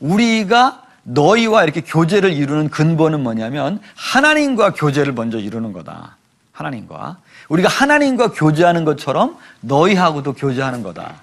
우리가 0.00 0.82
너희와 1.02 1.64
이렇게 1.64 1.80
교제를 1.80 2.32
이루는 2.32 2.70
근본은 2.70 3.22
뭐냐면, 3.22 3.80
하나님과 3.94 4.74
교제를 4.74 5.12
먼저 5.12 5.38
이루는 5.38 5.72
거다. 5.72 6.16
하나님과. 6.52 7.18
우리가 7.48 7.68
하나님과 7.68 8.32
교제하는 8.32 8.84
것처럼 8.84 9.36
너희하고도 9.60 10.34
교제하는 10.34 10.82
거다. 10.82 11.22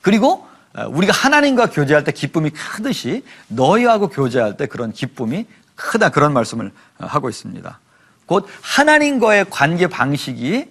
그리고 0.00 0.46
어, 0.74 0.86
우리가 0.88 1.12
하나님과 1.12 1.70
교제할 1.70 2.04
때 2.04 2.12
기쁨이 2.12 2.50
크듯이 2.50 3.24
너희하고 3.48 4.08
교제할 4.08 4.56
때 4.56 4.66
그런 4.66 4.92
기쁨이 4.92 5.46
크다. 5.78 6.10
그런 6.10 6.32
말씀을 6.32 6.72
어, 6.98 7.06
하고 7.06 7.28
있습니다. 7.28 7.78
곧 8.26 8.46
하나님과의 8.62 9.46
관계 9.48 9.86
방식이 9.86 10.66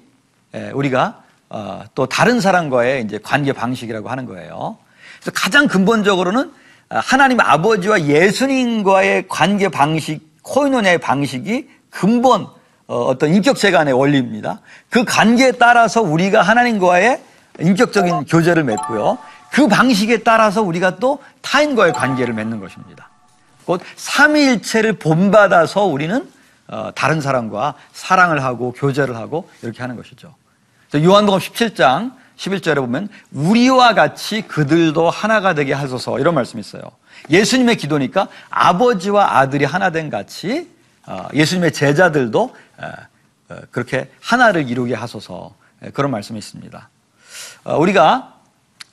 에, 0.54 0.70
우리가 0.72 1.24
어, 1.50 1.84
또 1.96 2.06
다른 2.06 2.41
사람과의 2.41 3.04
이제 3.04 3.20
관계 3.24 3.54
방식이라고 3.54 4.10
하는 4.10 4.26
거예요. 4.26 4.78
그래서 5.20 5.32
가장 5.34 5.67
근본적으로는 5.67 6.52
아, 6.89 7.00
하나님 7.00 7.39
아버지와 7.39 8.02
예수님과의 8.02 9.28
관계 9.28 9.70
방식, 9.70 10.22
코이노냐의 10.43 11.00
방식이 11.00 11.70
근본 11.89 12.48
어, 12.88 13.04
어떤 13.06 13.34
인격체 13.34 13.72
간의 13.72 13.93
원리입니다. 13.93 14.62
그 14.89 15.04
관계에 15.04 15.54
따라서 15.54 16.02
우리가 16.02 16.41
하나님과의 16.41 17.22
인격적인 17.60 18.26
교제를 18.26 18.63
맺고요. 18.63 19.17
그 19.52 19.67
방식에 19.67 20.20
따라서 20.20 20.62
우리가 20.62 20.98
또 20.98 21.20
타인과의 21.41 21.93
관계를 21.93 22.34
맺는 22.34 22.60
것입니다. 22.60 23.10
곧 23.67 23.82
삼위일체를 23.97 24.93
본받아서 24.93 25.84
우리는 25.84 26.25
어, 26.69 26.91
다른 26.95 27.19
사람과 27.19 27.73
사랑을 27.91 28.41
하고 28.41 28.71
교제를 28.71 29.17
하고 29.17 29.49
이렇게 29.62 29.82
하는 29.82 29.97
것이죠. 29.97 30.34
요한복음 30.95 31.38
17장 31.39 32.13
11절에 32.38 32.75
보면 32.75 33.10
우리와 33.34 33.93
같이 33.93 34.41
그들도 34.41 35.10
하나가 35.10 35.53
되게 35.53 35.73
하소서 35.73 36.17
이런 36.19 36.34
말씀이 36.34 36.62
있어요. 36.62 36.82
예수님의 37.30 37.75
기도니까 37.75 38.30
아버지와 38.49 39.38
아들이 39.38 39.65
하나 39.65 39.89
된 39.89 40.10
같이 40.10 40.69
어, 41.06 41.27
예수님의 41.34 41.73
제자들도 41.73 42.56
어, 42.77 42.91
어, 43.49 43.56
그렇게 43.71 44.10
하나를 44.21 44.69
이루게 44.69 44.95
하소서 44.95 45.53
예, 45.84 45.89
그런 45.89 46.12
말씀이 46.12 46.39
있습니다. 46.39 46.89
어, 47.65 47.77
우리가 47.77 48.37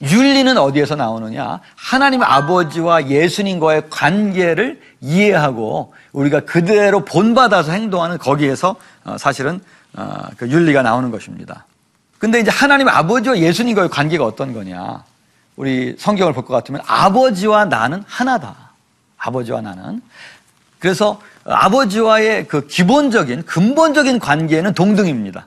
윤리는 0.03 0.59
어디에서 0.59 0.97
나오느냐? 0.97 1.61
하나님 1.77 2.23
아버지와 2.23 3.09
예수님과의 3.09 3.85
관계를 3.91 4.81
이해하고 5.01 5.95
우리가 6.13 6.41
그대로 6.41 7.05
본받아서 7.05 7.73
행동하는 7.73 8.19
거기에서 8.19 8.77
어, 9.05 9.17
사실은 9.19 9.61
어, 9.97 10.27
그 10.37 10.49
윤리가 10.49 10.83
나오는 10.83 11.11
것입니다. 11.11 11.65
근데 12.19 12.41
이제 12.41 12.51
하나님 12.51 12.89
아버지와 12.89 13.39
예수님과의 13.39 13.89
관계가 13.91 14.25
어떤 14.25 14.53
거냐? 14.53 15.05
우리 15.57 15.95
성경을 15.99 16.33
볼 16.33 16.45
것 16.45 16.55
같으면 16.55 16.81
아버지와 16.87 17.67
나는 17.67 18.03
하나다. 18.07 18.55
아버지와 19.19 19.61
나는. 19.61 20.03
그래서 20.79 21.21
아버지와의 21.45 22.49
그 22.49 22.67
기본적인 22.67 23.45
근본적인 23.45 24.19
관계는 24.19 24.75
동등입니다. 24.75 25.47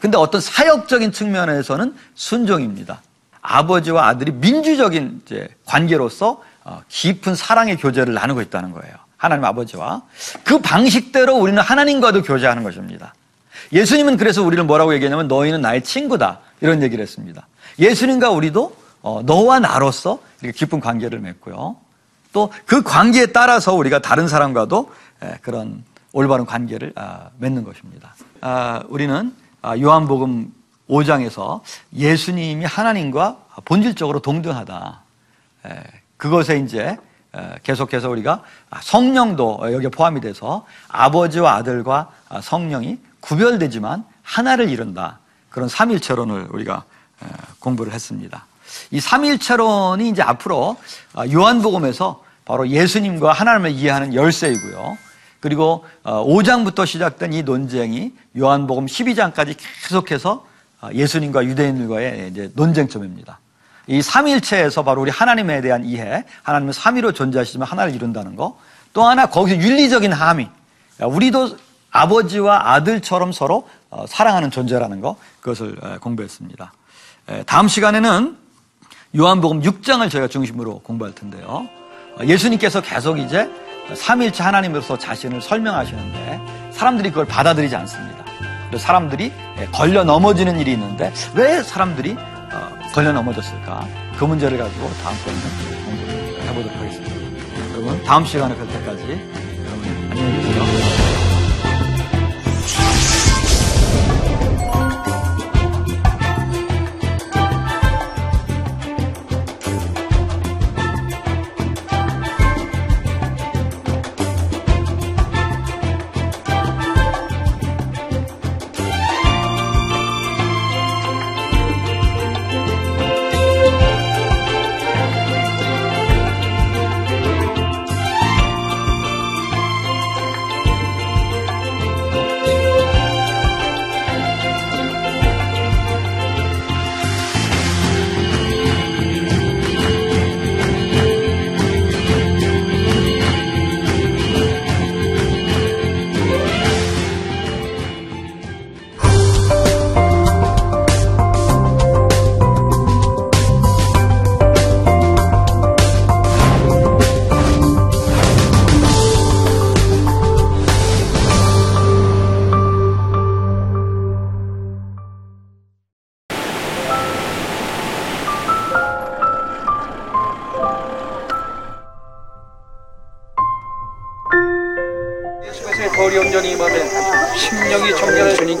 근데 0.00 0.16
어떤 0.16 0.40
사역적인 0.40 1.12
측면에서는 1.12 1.94
순종입니다. 2.14 3.00
아버지와 3.42 4.06
아들이 4.06 4.32
민주적인 4.32 5.22
이제 5.26 5.48
관계로서 5.66 6.42
어, 6.64 6.82
깊은 6.88 7.34
사랑의 7.34 7.76
교제를 7.76 8.14
나누고 8.14 8.40
있다는 8.40 8.72
거예요. 8.72 8.94
하나님 9.16 9.44
아버지와 9.44 10.02
그 10.44 10.60
방식대로 10.60 11.36
우리는 11.36 11.60
하나님과도 11.60 12.22
교제하는 12.22 12.62
것입니다. 12.62 13.14
예수님은 13.72 14.16
그래서 14.16 14.42
우리를 14.42 14.62
뭐라고 14.64 14.94
얘기하냐면 14.94 15.28
너희는 15.28 15.60
나의 15.60 15.82
친구다 15.82 16.40
이런 16.60 16.82
얘기를 16.82 17.02
했습니다. 17.02 17.46
예수님과 17.78 18.30
우리도 18.30 18.76
어, 19.02 19.22
너와 19.24 19.58
나로서 19.58 20.20
이렇게 20.40 20.56
깊은 20.56 20.80
관계를 20.80 21.18
맺고요. 21.20 21.76
또 22.32 22.50
그 22.66 22.82
관계에 22.82 23.26
따라서 23.26 23.74
우리가 23.74 23.98
다른 24.00 24.26
사람과도 24.28 24.90
에, 25.22 25.34
그런 25.42 25.84
올바른 26.12 26.46
관계를 26.46 26.92
아, 26.94 27.28
맺는 27.38 27.64
것입니다. 27.64 28.14
아, 28.40 28.82
우리는 28.88 29.34
아, 29.60 29.76
요한복음 29.78 30.52
5장에서 30.92 31.60
예수님이 31.94 32.64
하나님과 32.64 33.38
본질적으로 33.64 34.20
동등하다. 34.20 35.00
에, 35.66 35.82
그것에 36.18 36.58
이제 36.58 36.96
에, 37.34 37.40
계속해서 37.62 38.10
우리가 38.10 38.42
아, 38.70 38.80
성령도 38.82 39.72
여기에 39.72 39.88
포함이 39.88 40.20
돼서 40.20 40.66
아버지와 40.88 41.54
아들과 41.54 42.10
아, 42.28 42.40
성령이 42.40 42.98
구별되지만 43.20 44.04
하나를 44.22 44.68
이룬다. 44.68 45.18
그런 45.50 45.68
삼일체론을 45.68 46.48
우리가 46.50 46.84
에, 47.22 47.26
공부를 47.58 47.92
했습니다. 47.92 48.46
이 48.90 49.00
삼일체론이 49.00 50.10
이제 50.10 50.22
앞으로 50.22 50.76
아, 51.14 51.26
요한복음에서 51.26 52.22
바로 52.44 52.68
예수님과 52.68 53.32
하나님을 53.32 53.70
이해하는 53.70 54.14
열쇠이고요. 54.14 54.98
그리고 55.40 55.84
5장부터 56.04 56.86
시작된 56.86 57.32
이 57.32 57.42
논쟁이 57.42 58.12
요한복음 58.38 58.86
12장까지 58.86 59.56
계속해서 59.82 60.44
아, 60.44 60.51
예수님과 60.92 61.44
유대인들과의 61.44 62.28
이제 62.30 62.50
논쟁점입니다. 62.54 63.38
이 63.86 64.00
삼일체에서 64.00 64.84
바로 64.84 65.02
우리 65.02 65.10
하나님에 65.10 65.60
대한 65.60 65.84
이해, 65.84 66.24
하나님은 66.42 66.72
삼위로 66.72 67.12
존재하시지만 67.12 67.66
하나를 67.68 67.94
이룬다는 67.94 68.36
거. 68.36 68.58
또 68.92 69.04
하나 69.04 69.26
거기서 69.26 69.60
윤리적인 69.60 70.12
함의, 70.12 70.48
우리도 71.00 71.56
아버지와 71.90 72.72
아들처럼 72.72 73.32
서로 73.32 73.68
어, 73.90 74.06
사랑하는 74.08 74.50
존재라는 74.50 75.00
거 75.02 75.16
그것을 75.40 75.76
에, 75.82 75.98
공부했습니다. 75.98 76.72
에, 77.28 77.42
다음 77.44 77.68
시간에는 77.68 78.36
요한복음 79.16 79.60
6장을 79.60 80.10
저희가 80.10 80.28
중심으로 80.28 80.78
공부할 80.78 81.14
텐데요. 81.14 81.68
어, 82.18 82.24
예수님께서 82.24 82.80
계속 82.80 83.18
이제 83.18 83.50
삼일체 83.94 84.42
하나님으로서 84.42 84.96
자신을 84.96 85.42
설명하시는데 85.42 86.70
사람들이 86.72 87.10
그걸 87.10 87.26
받아들이지 87.26 87.76
않습니다. 87.76 88.24
사람들이 88.78 89.32
에, 89.58 89.66
걸려 89.72 90.04
넘어지는 90.04 90.58
일이 90.58 90.72
있는데 90.72 91.12
왜 91.34 91.62
사람들이 91.62 92.16
어, 92.18 92.78
걸려 92.92 93.12
넘어졌을까? 93.12 93.86
그 94.18 94.24
문제를 94.24 94.58
가지고 94.58 94.90
다음번에는 95.02 95.84
공부를 95.84 96.42
해보도록 96.48 96.78
하겠습니다. 96.78 97.12
여러분 97.72 98.02
다음 98.04 98.24
시간에 98.24 98.54
뵐 98.56 98.66
때까지 98.68 99.02
여러분 99.02 100.08
안녕히 100.10 100.36
계세요. 100.36 100.51